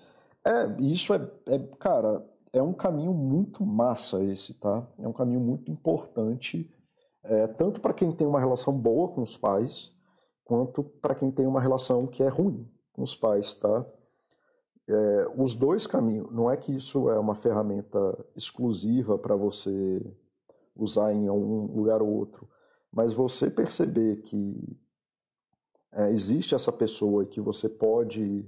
[0.45, 4.87] É, isso é, é cara, é um caminho muito massa esse, tá?
[4.97, 6.73] É um caminho muito importante,
[7.21, 9.93] é, tanto para quem tem uma relação boa com os pais,
[10.45, 13.85] quanto para quem tem uma relação que é ruim com os pais, tá?
[14.87, 20.01] É, os dois caminhos, não é que isso é uma ferramenta exclusiva para você
[20.73, 22.47] usar em um lugar ou outro,
[22.89, 24.79] mas você perceber que
[25.95, 28.45] é, existe essa pessoa que você pode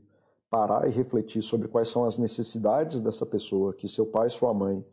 [0.50, 4.86] parar e refletir sobre quais são as necessidades dessa pessoa, que seu pai, sua mãe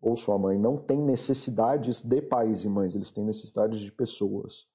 [0.00, 4.66] ou sua mãe não tem necessidades de pais e mães, eles têm necessidades de pessoas.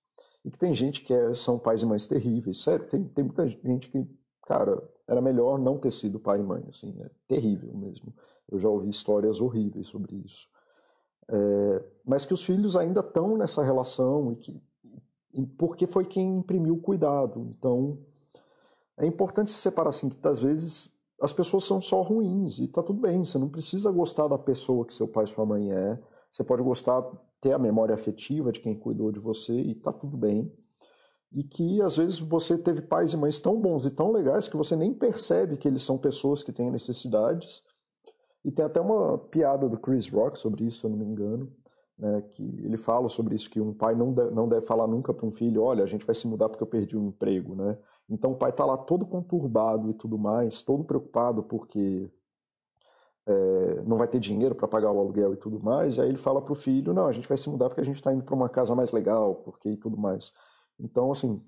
[0.46, 2.64] E que tem gente que é, são pais e mães terríveis.
[2.64, 4.08] Sério, tem, tem muita gente que,
[4.46, 8.14] cara, era melhor não ter sido pai e mãe, assim, é terrível mesmo.
[8.50, 10.48] Eu já ouvi histórias horríveis sobre isso.
[11.30, 14.62] É, mas que os filhos ainda estão nessa relação e que
[15.46, 17.56] porque foi quem imprimiu o cuidado.
[17.58, 17.98] Então,
[18.98, 22.84] é importante se separar assim, que às vezes as pessoas são só ruins e tá
[22.84, 26.00] tudo bem, você não precisa gostar da pessoa que seu pai e sua mãe é,
[26.32, 27.02] você pode gostar,
[27.42, 30.52] ter a memória afetiva de quem cuidou de você e tá tudo bem.
[31.32, 34.56] E que às vezes você teve pais e mães tão bons e tão legais que
[34.56, 37.62] você nem percebe que eles são pessoas que têm necessidades.
[38.46, 41.52] E tem até uma piada do Chris Rock sobre isso, se eu não me engano,
[41.98, 45.14] né, que ele fala sobre isso, que um pai não deve, não deve falar nunca
[45.14, 47.56] para um filho, olha, a gente vai se mudar porque eu perdi o um emprego,
[47.56, 47.78] né?
[48.10, 52.10] Então o pai está lá todo conturbado e tudo mais, todo preocupado porque
[53.26, 56.18] é, não vai ter dinheiro para pagar o aluguel e tudo mais, e aí ele
[56.18, 58.24] fala para o filho, não, a gente vai se mudar porque a gente está indo
[58.24, 60.32] para uma casa mais legal, porque e tudo mais.
[60.80, 61.44] Então, assim,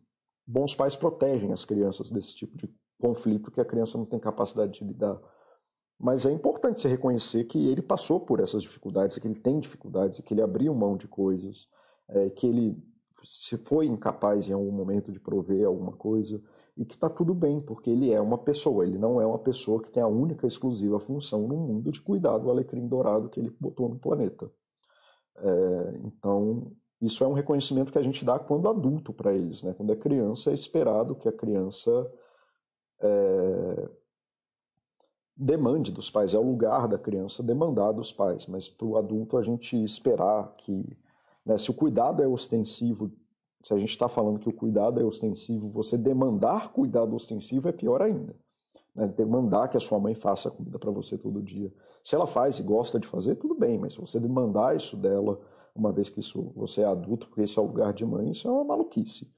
[0.46, 4.80] bons pais protegem as crianças desse tipo de conflito que a criança não tem capacidade
[4.80, 5.18] de lidar.
[6.00, 10.22] Mas é importante você reconhecer que ele passou por essas dificuldades, que ele tem dificuldades,
[10.22, 11.68] que ele abriu mão de coisas,
[12.08, 12.82] é, que ele
[13.24, 16.42] se foi incapaz em algum momento de prover alguma coisa
[16.78, 19.82] e que está tudo bem, porque ele é uma pessoa, ele não é uma pessoa
[19.82, 23.54] que tem a única exclusiva função no mundo de cuidar do alecrim dourado que ele
[23.60, 24.50] botou no planeta.
[25.36, 29.74] É, então, isso é um reconhecimento que a gente dá quando adulto para eles, né?
[29.74, 32.10] Quando é criança, é esperado que a criança
[33.02, 33.90] é,
[35.40, 39.38] demande dos pais, é o lugar da criança demandar dos pais, mas para o adulto
[39.38, 40.86] a gente esperar que,
[41.46, 43.10] né, se o cuidado é ostensivo,
[43.64, 47.72] se a gente está falando que o cuidado é ostensivo, você demandar cuidado ostensivo é
[47.72, 48.36] pior ainda.
[48.94, 49.08] Né?
[49.08, 51.74] Demandar que a sua mãe faça comida para você todo dia.
[52.04, 55.40] Se ela faz e gosta de fazer, tudo bem, mas se você demandar isso dela,
[55.74, 58.46] uma vez que isso, você é adulto, porque esse é o lugar de mãe, isso
[58.46, 59.32] é uma maluquice.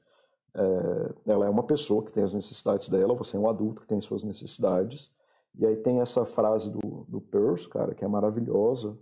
[0.55, 3.87] É, ela é uma pessoa que tem as necessidades dela, você é um adulto que
[3.87, 5.11] tem suas necessidades,
[5.55, 8.97] e aí tem essa frase do, do Peirce, cara, que é maravilhosa,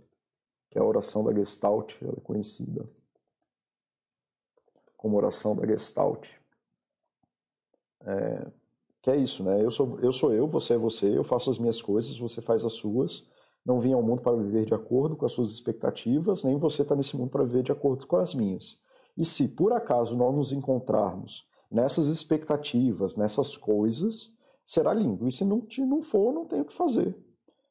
[0.70, 2.88] que é a oração da Gestalt, ela é conhecida
[5.00, 6.28] como oração da Gestalt.
[8.02, 8.46] É,
[9.00, 9.64] que é isso, né?
[9.64, 12.66] Eu sou, eu sou eu, você é você, eu faço as minhas coisas, você faz
[12.66, 13.26] as suas.
[13.64, 16.94] Não vim ao mundo para viver de acordo com as suas expectativas, nem você está
[16.94, 18.78] nesse mundo para viver de acordo com as minhas.
[19.16, 24.30] E se por acaso nós nos encontrarmos nessas expectativas, nessas coisas,
[24.70, 25.26] será lindo.
[25.26, 27.18] E se não, não for, não tem o que fazer.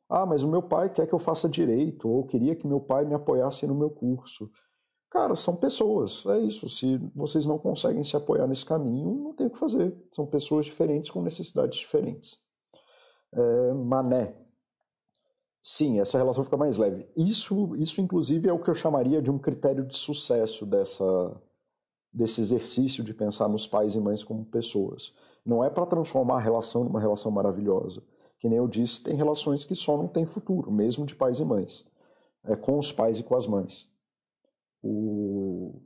[0.10, 3.06] Ah, mas o meu pai quer que eu faça direito, ou queria que meu pai
[3.06, 4.52] me apoiasse no meu curso.
[5.10, 6.68] Cara, são pessoas, é isso.
[6.68, 9.96] Se vocês não conseguem se apoiar nesse caminho, não tem o que fazer.
[10.12, 12.38] São pessoas diferentes com necessidades diferentes.
[13.32, 14.36] É, mané.
[15.64, 17.10] Sim, essa relação fica mais leve.
[17.16, 21.42] Isso, isso, inclusive, é o que eu chamaria de um critério de sucesso dessa,
[22.12, 25.16] desse exercício de pensar nos pais e mães como pessoas.
[25.46, 28.04] Não é para transformar a relação numa relação maravilhosa.
[28.40, 31.46] Que nem eu disse, tem relações que só não têm futuro, mesmo de pais e
[31.46, 31.86] mães.
[32.44, 33.92] É com os pais e com as mães.
[34.82, 35.82] O...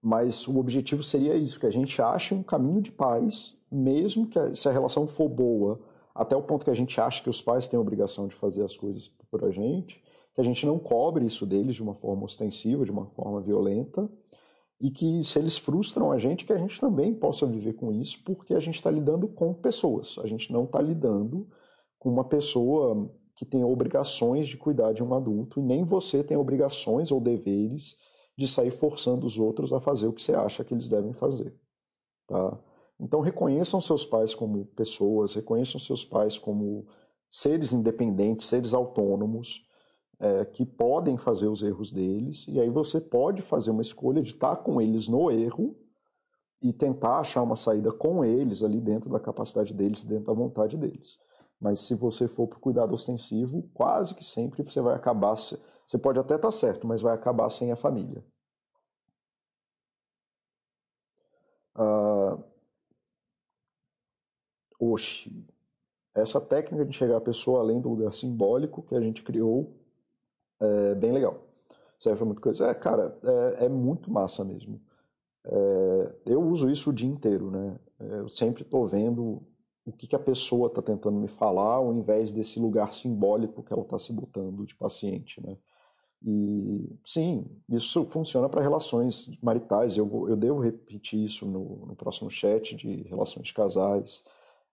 [0.00, 4.54] Mas o objetivo seria isso, que a gente ache um caminho de paz, mesmo que
[4.54, 5.80] se a relação for boa,
[6.14, 8.64] até o ponto que a gente acha que os pais têm a obrigação de fazer
[8.64, 10.02] as coisas por a gente,
[10.34, 14.08] que a gente não cobre isso deles de uma forma ostensiva, de uma forma violenta,
[14.80, 18.22] e que se eles frustram a gente, que a gente também possa viver com isso,
[18.24, 21.48] porque a gente está lidando com pessoas, a gente não está lidando
[21.98, 26.36] com uma pessoa que tem obrigações de cuidar de um adulto, e nem você tem
[26.36, 27.96] obrigações ou deveres
[28.36, 31.54] de sair forçando os outros a fazer o que você acha que eles devem fazer.
[32.26, 32.58] Tá?
[33.00, 36.86] Então reconheçam seus pais como pessoas, reconheçam seus pais como
[37.30, 39.66] seres independentes, seres autônomos,
[40.18, 44.30] é, que podem fazer os erros deles, e aí você pode fazer uma escolha de
[44.30, 45.76] estar com eles no erro
[46.62, 50.76] e tentar achar uma saída com eles ali dentro da capacidade deles, dentro da vontade
[50.76, 51.18] deles.
[51.60, 55.36] Mas se você for para o cuidado ostensivo, quase que sempre você vai acabar.
[55.36, 58.24] Você pode até estar tá certo, mas vai acabar sem a família.
[61.74, 62.38] Ah,
[64.78, 65.44] oxi.
[66.14, 69.74] Essa técnica de chegar a pessoa além do lugar simbólico que a gente criou
[70.60, 71.46] é bem legal.
[71.98, 72.68] Serve para muita coisa.
[72.68, 73.16] É, cara,
[73.58, 74.80] é, é muito massa mesmo.
[75.44, 77.78] É, eu uso isso o dia inteiro, né?
[78.00, 79.42] É, eu sempre estou vendo
[79.84, 83.72] o que, que a pessoa está tentando me falar, ao invés desse lugar simbólico que
[83.72, 85.56] ela está se botando de paciente, né?
[86.24, 89.96] E sim, isso funciona para relações maritais.
[89.96, 94.24] Eu, vou, eu devo repetir isso no, no próximo chat de relações de casais.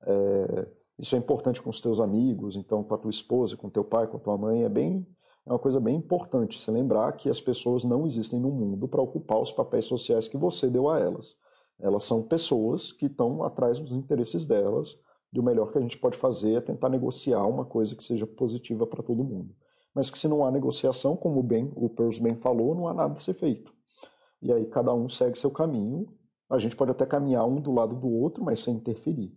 [0.02, 0.68] É,
[0.98, 4.08] isso é importante com os teus amigos, então com a tua esposa, com teu pai,
[4.08, 4.64] com a tua mãe.
[4.64, 5.06] É bem
[5.46, 9.02] é uma coisa bem importante se lembrar que as pessoas não existem no mundo para
[9.02, 11.36] ocupar os papéis sociais que você deu a elas.
[11.80, 14.98] Elas são pessoas que estão atrás dos interesses delas,
[15.34, 18.26] e o melhor que a gente pode fazer é tentar negociar uma coisa que seja
[18.26, 19.54] positiva para todo mundo.
[19.94, 22.94] Mas que se não há negociação, como o, ben, o Peirce bem falou, não há
[22.94, 23.74] nada a ser feito.
[24.42, 26.08] E aí cada um segue seu caminho.
[26.50, 29.36] A gente pode até caminhar um do lado do outro, mas sem interferir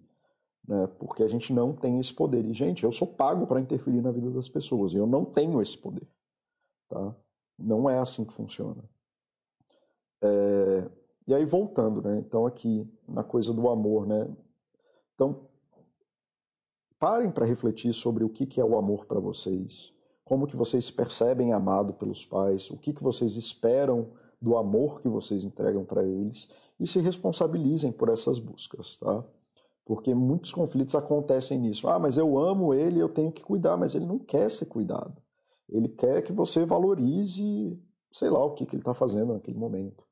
[0.67, 0.87] né?
[0.99, 2.45] porque a gente não tem esse poder.
[2.45, 5.77] E, gente, eu sou pago para interferir na vida das pessoas, eu não tenho esse
[5.77, 6.07] poder.
[6.89, 7.15] Tá?
[7.59, 8.83] Não é assim que funciona.
[10.23, 10.91] É...
[11.27, 12.19] E aí, voltando, né?
[12.25, 14.29] então, aqui na coisa do amor, né?
[15.15, 15.49] Então,
[17.01, 19.93] parem para refletir sobre o que, que é o amor para vocês,
[20.25, 25.09] como que vocês percebem amado pelos pais, o que, que vocês esperam do amor que
[25.09, 26.49] vocês entregam para eles
[26.79, 29.25] e se responsabilizem por essas buscas, tá?
[29.87, 31.89] Porque muitos conflitos acontecem nisso.
[31.89, 35.23] Ah, mas eu amo ele, eu tenho que cuidar, mas ele não quer ser cuidado.
[35.69, 40.05] Ele quer que você valorize, sei lá, o que, que ele está fazendo naquele momento.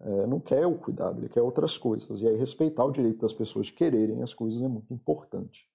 [0.00, 2.20] É, não quer o cuidado, ele quer outras coisas.
[2.20, 5.66] E aí respeitar o direito das pessoas de quererem as coisas é muito importante.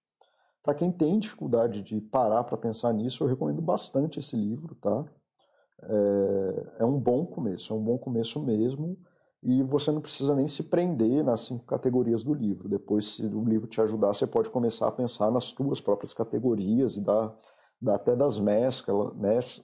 [0.63, 5.06] Para quem tem dificuldade de parar para pensar nisso, eu recomendo bastante esse livro, tá?
[5.82, 8.97] É, é um bom começo, é um bom começo mesmo
[9.43, 12.69] e você não precisa nem se prender nas cinco categorias do livro.
[12.69, 16.95] Depois, se o livro te ajudar, você pode começar a pensar nas suas próprias categorias
[16.95, 17.38] e dar,
[17.88, 19.62] até das mescla, mes,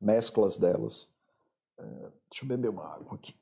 [0.00, 1.08] mesclas delas.
[1.78, 1.84] É,
[2.30, 3.34] deixa eu beber uma água aqui.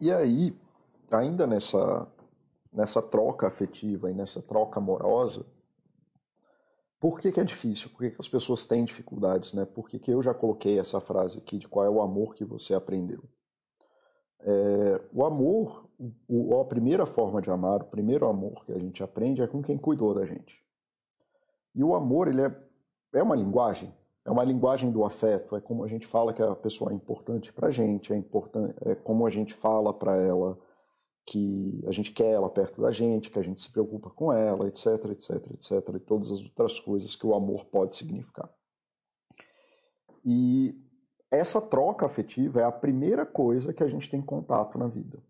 [0.00, 0.58] E aí,
[1.18, 2.06] ainda nessa,
[2.72, 5.44] nessa troca afetiva e nessa troca amorosa,
[7.00, 7.88] por que, que é difícil?
[7.90, 9.54] Por que, que as pessoas têm dificuldades?
[9.54, 9.64] Né?
[9.64, 12.44] Por que, que eu já coloquei essa frase aqui de qual é o amor que
[12.44, 13.22] você aprendeu?
[14.42, 15.88] É, o amor,
[16.28, 19.62] o, a primeira forma de amar, o primeiro amor que a gente aprende é com
[19.62, 20.62] quem cuidou da gente.
[21.74, 22.54] E o amor, ele é,
[23.14, 23.94] é uma linguagem,
[24.24, 27.50] é uma linguagem do afeto, é como a gente fala que a pessoa é importante
[27.50, 30.58] para a gente, é, importante, é como a gente fala para ela
[31.30, 34.66] que a gente quer ela perto da gente, que a gente se preocupa com ela,
[34.66, 38.50] etc, etc, etc, e todas as outras coisas que o amor pode significar.
[40.24, 40.76] E
[41.30, 45.22] essa troca afetiva é a primeira coisa que a gente tem contato na vida.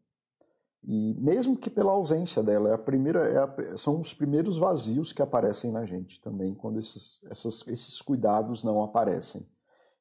[0.83, 5.13] E mesmo que pela ausência dela, é a primeira, é a, são os primeiros vazios
[5.13, 9.47] que aparecem na gente também, quando esses, essas, esses cuidados não aparecem.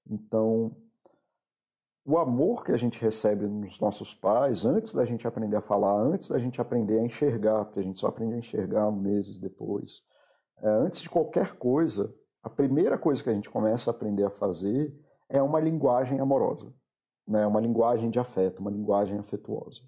[0.09, 0.73] Então,
[2.09, 5.93] o amor que a gente recebe nos nossos pais, antes da gente aprender a falar,
[5.93, 10.03] antes da gente aprender a enxergar, porque a gente só aprende a enxergar meses depois,
[10.57, 14.31] é, antes de qualquer coisa, a primeira coisa que a gente começa a aprender a
[14.31, 14.91] fazer
[15.29, 16.73] é uma linguagem amorosa,
[17.27, 17.45] né?
[17.45, 19.83] uma linguagem de afeto, uma linguagem afetuosa.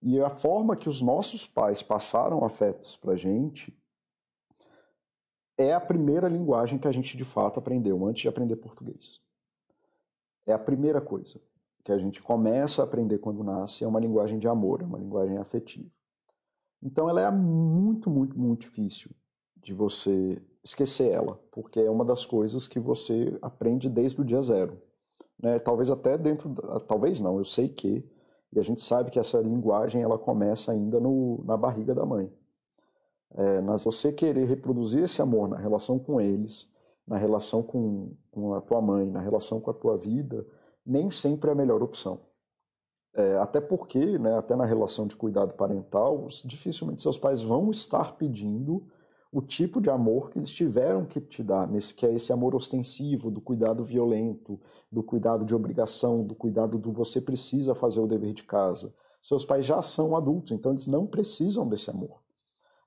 [0.00, 3.76] E a forma que os nossos pais passaram afetos para a gente
[5.58, 9.25] é a primeira linguagem que a gente de fato aprendeu antes de aprender português.
[10.46, 11.40] É a primeira coisa
[11.84, 14.98] que a gente começa a aprender quando nasce, é uma linguagem de amor, é uma
[14.98, 15.88] linguagem afetiva.
[16.82, 19.10] Então ela é muito, muito, muito difícil
[19.56, 24.42] de você esquecer ela, porque é uma das coisas que você aprende desde o dia
[24.42, 24.80] zero.
[25.40, 25.58] Né?
[25.58, 26.52] Talvez até dentro,
[26.88, 28.04] talvez não, eu sei que,
[28.52, 32.32] e a gente sabe que essa linguagem ela começa ainda no, na barriga da mãe.
[33.34, 36.68] É, você querer reproduzir esse amor na relação com eles,
[37.06, 40.46] na relação com, com a tua mãe, na relação com a tua vida,
[40.84, 42.20] nem sempre é a melhor opção.
[43.14, 48.16] É, até porque, né, até na relação de cuidado parental, dificilmente seus pais vão estar
[48.16, 48.86] pedindo
[49.32, 52.54] o tipo de amor que eles tiveram que te dar, nesse, que é esse amor
[52.54, 58.06] ostensivo, do cuidado violento, do cuidado de obrigação, do cuidado do você precisa fazer o
[58.06, 58.94] dever de casa.
[59.22, 62.20] Seus pais já são adultos, então eles não precisam desse amor.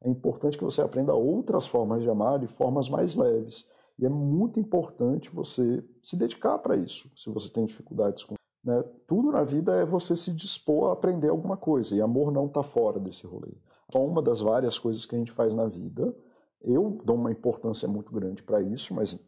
[0.01, 3.67] É importante que você aprenda outras formas de amar de formas mais leves
[3.99, 8.35] E é muito importante você se dedicar para isso, se você tem dificuldades com.
[8.63, 8.81] Né?
[9.05, 12.63] Tudo na vida é você se dispor a aprender alguma coisa, e amor não está
[12.63, 13.51] fora desse rolê.
[13.91, 16.15] Só uma das várias coisas que a gente faz na vida.
[16.61, 19.19] Eu dou uma importância muito grande para isso, mas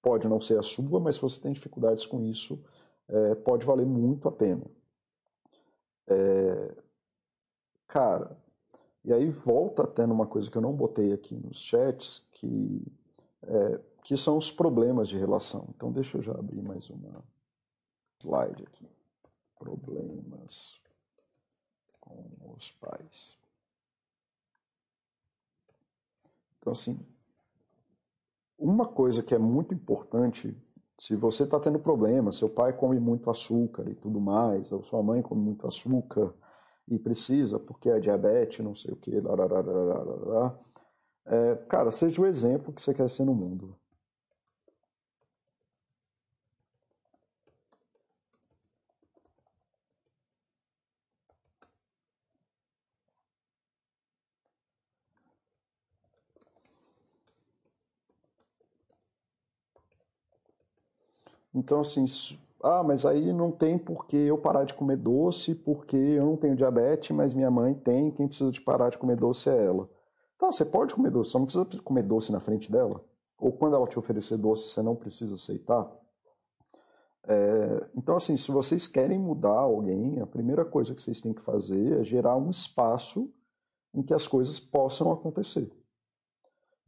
[0.00, 2.62] pode não ser a sua, mas se você tem dificuldades com isso,
[3.08, 4.64] é, pode valer muito a pena.
[6.06, 6.74] É,
[7.86, 8.36] cara,
[9.04, 12.82] e aí volta até numa coisa que eu não botei aqui nos chats, que,
[13.42, 15.66] é, que são os problemas de relação.
[15.74, 17.24] Então deixa eu já abrir mais uma
[18.20, 18.88] slide aqui.
[19.58, 20.80] Problemas
[22.00, 23.36] com os pais.
[26.58, 26.98] Então, assim,
[28.58, 30.56] uma coisa que é muito importante,
[30.98, 35.02] se você está tendo problema, seu pai come muito açúcar e tudo mais, ou sua
[35.02, 36.34] mãe come muito açúcar
[36.88, 39.12] e precisa, porque é diabetes, não sei o que,
[41.26, 43.76] é, cara, seja o exemplo que você quer ser no mundo.
[61.58, 62.04] Então, assim,
[62.62, 66.36] ah, mas aí não tem por que eu parar de comer doce, porque eu não
[66.36, 69.90] tenho diabetes, mas minha mãe tem, quem precisa de parar de comer doce é ela.
[70.38, 73.04] Tá, você pode comer doce, só não precisa comer doce na frente dela.
[73.40, 75.90] Ou quando ela te oferecer doce, você não precisa aceitar.
[77.26, 81.42] É, então, assim, se vocês querem mudar alguém, a primeira coisa que vocês têm que
[81.42, 83.28] fazer é gerar um espaço
[83.92, 85.70] em que as coisas possam acontecer.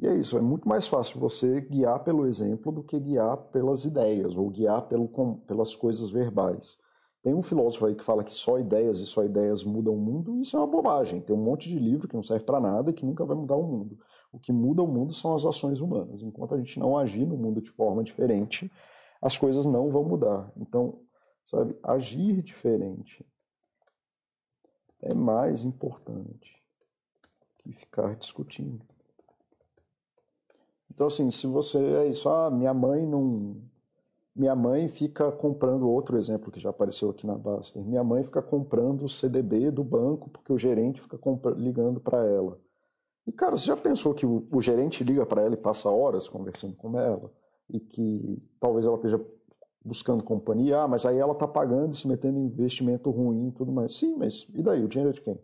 [0.01, 3.84] E é isso, é muito mais fácil você guiar pelo exemplo do que guiar pelas
[3.84, 5.07] ideias ou guiar pelo,
[5.46, 6.78] pelas coisas verbais.
[7.22, 10.40] Tem um filósofo aí que fala que só ideias e só ideias mudam o mundo,
[10.40, 11.20] isso é uma bobagem.
[11.20, 13.57] Tem um monte de livro que não serve para nada e que nunca vai mudar
[13.57, 13.98] o mundo.
[14.32, 16.22] O que muda o mundo são as ações humanas.
[16.22, 18.72] Enquanto a gente não agir no mundo de forma diferente,
[19.20, 20.51] as coisas não vão mudar.
[20.57, 20.98] Então,
[21.44, 23.26] sabe, agir diferente
[25.03, 26.59] é mais importante
[27.59, 28.82] que ficar discutindo.
[31.01, 33.57] Então, assim, se você é isso, ah, minha mãe não.
[34.36, 38.42] Minha mãe fica comprando, outro exemplo que já apareceu aqui na Baster, minha mãe fica
[38.42, 41.18] comprando o CDB do banco porque o gerente fica
[41.57, 42.61] ligando para ela.
[43.26, 46.28] E, cara, você já pensou que o, o gerente liga para ela e passa horas
[46.28, 47.32] conversando com ela?
[47.70, 49.18] E que talvez ela esteja
[49.82, 53.72] buscando companhia, ah, mas aí ela está pagando se metendo em investimento ruim e tudo
[53.72, 53.94] mais.
[53.94, 54.84] Sim, mas e daí?
[54.84, 55.38] O dinheiro é de quem?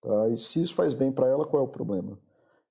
[0.00, 0.30] Tá?
[0.30, 2.18] E se isso faz bem para ela, qual é o problema?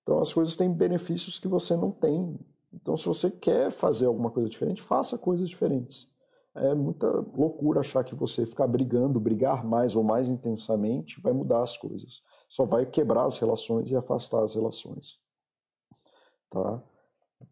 [0.05, 2.39] Então as coisas têm benefícios que você não tem.
[2.71, 6.13] Então se você quer fazer alguma coisa diferente, faça coisas diferentes.
[6.53, 11.63] É muita loucura achar que você ficar brigando, brigar mais ou mais intensamente vai mudar
[11.63, 12.23] as coisas.
[12.47, 15.19] Só vai quebrar as relações e afastar as relações.
[16.51, 16.81] Tá?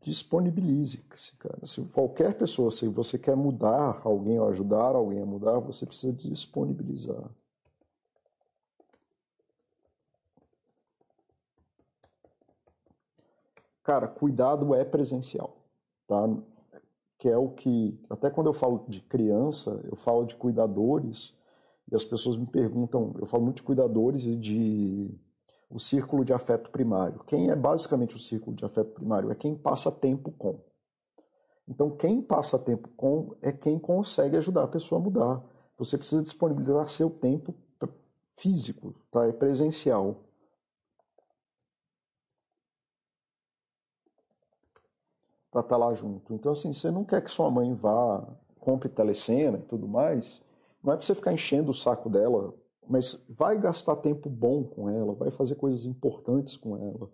[0.03, 1.65] Disponibilize-se, cara.
[1.65, 6.13] Se qualquer pessoa, se você quer mudar alguém ou ajudar alguém a mudar, você precisa
[6.13, 7.29] disponibilizar.
[13.83, 15.57] Cara, cuidado é presencial,
[16.07, 16.29] tá?
[17.17, 21.37] Que é o que, até quando eu falo de criança, eu falo de cuidadores,
[21.91, 25.11] e as pessoas me perguntam, eu falo muito de cuidadores e de
[25.69, 27.19] o círculo de afeto primário.
[27.25, 29.31] Quem é basicamente o círculo de afeto primário?
[29.31, 30.59] É quem passa tempo com.
[31.67, 35.43] Então, quem passa tempo com é quem consegue ajudar a pessoa a mudar.
[35.77, 37.55] Você precisa disponibilizar seu tempo
[38.35, 39.25] físico, tá?
[39.27, 40.17] É presencial.
[45.53, 46.33] Para estar tá lá junto.
[46.33, 48.27] Então, assim, você não quer que sua mãe vá,
[48.59, 50.41] compre telecena e tudo mais,
[50.83, 52.53] não é para você ficar enchendo o saco dela,
[52.89, 57.09] mas vai gastar tempo bom com ela, vai fazer coisas importantes com ela.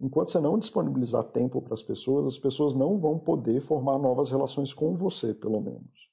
[0.00, 4.30] Enquanto você não disponibilizar tempo para as pessoas, as pessoas não vão poder formar novas
[4.30, 6.10] relações com você, pelo menos.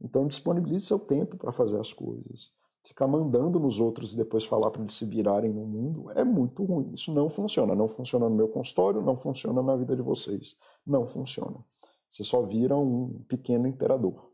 [0.00, 2.50] Então, disponibilize seu tempo para fazer as coisas.
[2.84, 6.62] Ficar mandando nos outros e depois falar para eles se virarem no mundo é muito
[6.62, 6.92] ruim.
[6.92, 7.74] Isso não funciona.
[7.74, 10.54] Não funciona no meu consultório, não funciona na vida de vocês
[10.86, 11.64] não funciona.
[12.10, 14.30] Você só vira um pequeno imperador.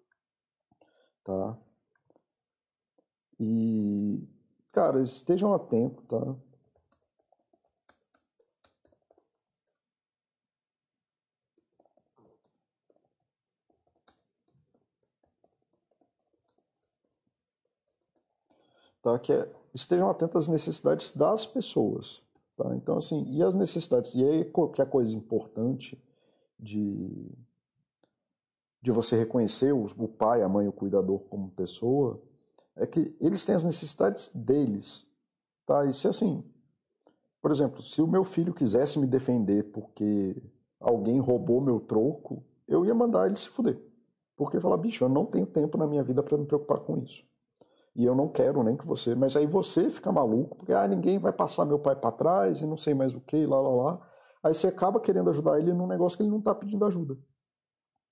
[1.24, 1.56] Tá?
[3.38, 4.22] E,
[4.72, 6.36] cara, estejam atentos, tá?
[19.02, 19.18] Tá?
[19.18, 22.22] Que é, estejam atentos às necessidades das pessoas.
[22.56, 22.74] Tá?
[22.76, 25.98] Então, assim, e as necessidades, e aí que é a coisa importante
[26.60, 27.32] de,
[28.82, 32.22] de você reconhecer o, o pai, a mãe, o cuidador como pessoa,
[32.76, 35.10] é que eles têm as necessidades deles.
[35.66, 35.84] Tá?
[35.86, 36.44] E se assim,
[37.40, 40.36] por exemplo, se o meu filho quisesse me defender porque
[40.78, 43.80] alguém roubou meu troco, eu ia mandar ele se fuder.
[44.36, 47.24] Porque falar, bicho, eu não tenho tempo na minha vida para me preocupar com isso.
[47.94, 49.14] E eu não quero nem que você.
[49.14, 52.66] Mas aí você fica maluco, porque ah, ninguém vai passar meu pai para trás e
[52.66, 54.09] não sei mais o que, lá, lá, lá.
[54.42, 57.16] Aí você acaba querendo ajudar ele num negócio que ele não está pedindo ajuda.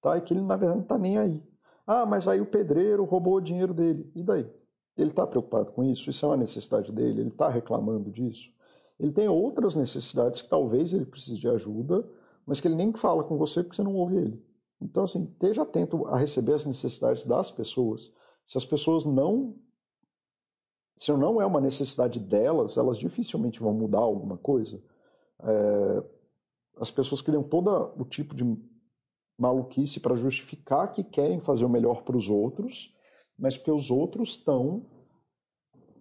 [0.01, 0.17] Tá?
[0.17, 1.43] E que ele, na verdade, não está nem aí.
[1.87, 4.11] Ah, mas aí o pedreiro roubou o dinheiro dele.
[4.15, 4.49] E daí?
[4.97, 6.11] Ele está preocupado com isso?
[6.11, 7.21] Isso é uma necessidade dele?
[7.21, 8.53] Ele está reclamando disso?
[8.99, 12.05] Ele tem outras necessidades que talvez ele precise de ajuda,
[12.45, 14.45] mas que ele nem fala com você porque você não ouve ele.
[14.81, 18.13] Então, assim, esteja atento a receber as necessidades das pessoas.
[18.45, 19.57] Se as pessoas não.
[20.97, 24.83] Se não é uma necessidade delas, elas dificilmente vão mudar alguma coisa.
[25.41, 26.05] É,
[26.81, 28.45] as pessoas criam todo o tipo de
[29.39, 32.97] maluquice para justificar que querem fazer o melhor para os outros,
[33.39, 34.85] mas porque os outros estão.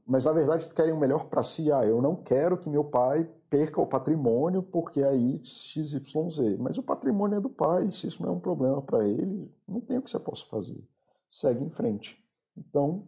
[0.05, 1.71] Mas na verdade querem o melhor para si.
[1.71, 6.57] Ah, eu não quero que meu pai perca o patrimônio porque aí XYZ.
[6.59, 9.81] Mas o patrimônio é do pai, se isso não é um problema para ele, não
[9.81, 10.81] tem o que você possa fazer.
[11.29, 12.17] Segue em frente.
[12.55, 13.07] Então,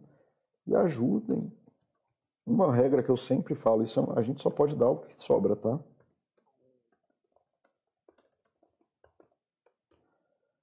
[0.66, 1.52] e ajudem.
[2.46, 5.22] Uma regra que eu sempre falo, isso é a gente só pode dar o que
[5.22, 5.78] sobra, tá?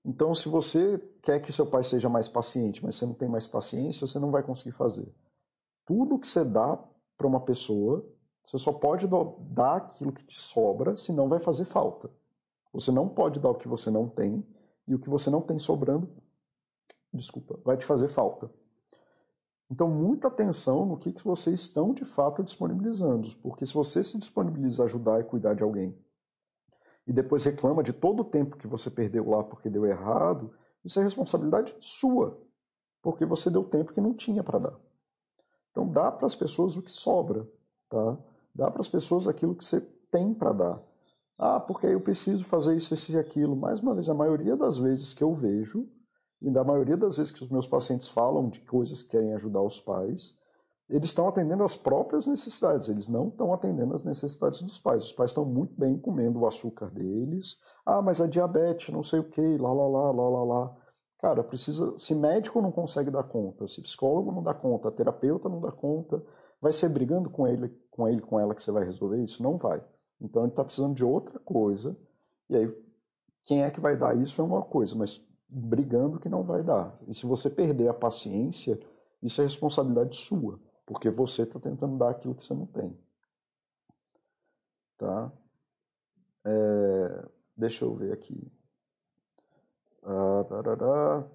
[0.08, 3.46] Então, se você quer que seu pai seja mais paciente, mas você não tem mais
[3.46, 5.14] paciência, você não vai conseguir fazer.
[5.86, 6.82] Tudo que você dá
[7.18, 8.08] para uma pessoa,
[8.42, 9.06] você só pode
[9.50, 12.10] dar aquilo que te sobra, senão vai fazer falta.
[12.72, 14.48] Você não pode dar o que você não tem,
[14.88, 16.10] e o que você não tem sobrando,
[17.12, 18.50] desculpa, vai te fazer falta.
[19.70, 24.18] Então, muita atenção no que, que vocês estão de fato disponibilizando, porque se você se
[24.18, 25.94] disponibiliza a ajudar e cuidar de alguém,
[27.08, 30.54] e depois reclama de todo o tempo que você perdeu lá porque deu errado,
[30.84, 32.38] isso é responsabilidade sua,
[33.02, 34.80] porque você deu tempo que não tinha para dar.
[35.72, 37.48] Então dá para as pessoas o que sobra,
[37.90, 38.18] tá?
[38.54, 39.80] Dá para as pessoas aquilo que você
[40.12, 40.84] tem para dar.
[41.38, 43.56] Ah, porque eu preciso fazer isso, isso e aquilo.
[43.56, 45.88] Mais uma vez, a maioria das vezes que eu vejo,
[46.42, 49.62] e da maioria das vezes que os meus pacientes falam de coisas que querem ajudar
[49.62, 50.36] os pais,
[50.90, 55.04] eles estão atendendo às próprias necessidades, eles não estão atendendo às necessidades dos pais.
[55.04, 57.58] Os pais estão muito bem comendo o açúcar deles.
[57.86, 60.78] Ah, mas a diabetes, não sei o que, lá, lá, lá, lá, lá, lá.
[61.20, 61.98] Cara, precisa.
[61.98, 66.24] Se médico não consegue dar conta, se psicólogo não dá conta, terapeuta não dá conta,
[66.62, 69.44] vai ser brigando com ele, com ele, com ela que você vai resolver isso?
[69.44, 69.84] Não vai.
[70.22, 71.98] Então ele está precisando de outra coisa.
[72.50, 72.74] E aí,
[73.44, 76.98] quem é que vai dar isso é uma coisa, mas brigando que não vai dar.
[77.08, 78.80] E se você perder a paciência,
[79.22, 82.98] isso é responsabilidade sua porque você está tentando dar aquilo que você não tem.
[84.98, 85.32] Tá?
[86.46, 88.50] É, deixa eu ver aqui.
[90.02, 90.46] Ah,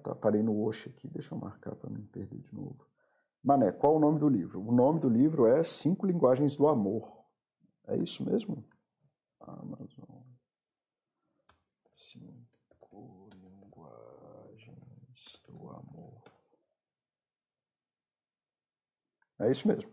[0.03, 2.83] tá, parei no Osh aqui, deixa eu marcar para não perder de novo.
[3.43, 4.59] Mané, qual o nome do livro?
[4.59, 7.23] O nome do livro é Cinco Linguagens do Amor.
[7.85, 8.65] É isso mesmo?
[9.39, 10.23] Amazon.
[11.95, 16.23] Cinco Linguagens do Amor.
[19.43, 19.89] É isso mesmo.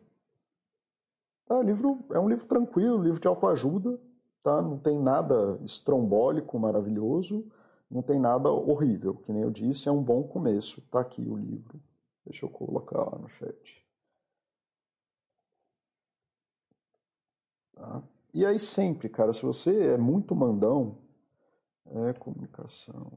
[1.50, 3.98] É, livro, é um livro tranquilo, livro de autoajuda,
[4.42, 4.62] tá?
[4.62, 7.44] não tem nada estrombólico, maravilhoso,
[7.90, 9.16] não tem nada horrível.
[9.16, 10.80] Que nem eu disse, é um bom começo.
[10.90, 11.80] Tá aqui o livro.
[12.24, 13.84] Deixa eu colocar lá no chat.
[17.74, 18.02] Tá?
[18.32, 20.98] E aí sempre, cara, se você é muito mandão,
[21.86, 23.10] é comunicação.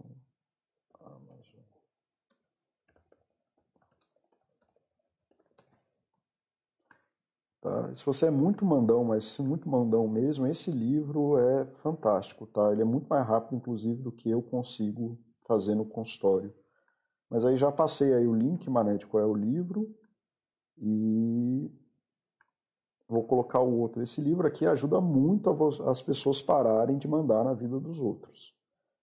[7.63, 7.95] Tá?
[7.95, 12.73] Se você é muito mandão, mas muito mandão mesmo, esse livro é fantástico, tá?
[12.73, 16.53] Ele é muito mais rápido, inclusive, do que eu consigo fazer no consultório.
[17.29, 19.89] Mas aí já passei aí o link, Manete, qual é o livro,
[20.77, 21.71] e
[23.07, 24.03] vou colocar o outro.
[24.03, 25.49] Esse livro aqui ajuda muito
[25.87, 28.53] as pessoas pararem de mandar na vida dos outros.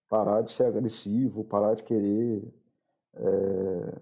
[0.06, 2.46] Parar de ser agressivo, parar de querer...
[3.14, 4.00] É,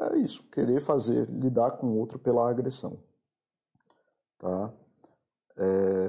[0.00, 2.98] é isso, querer fazer, lidar com o outro pela agressão.
[4.38, 4.72] Tá?
[5.58, 6.06] É,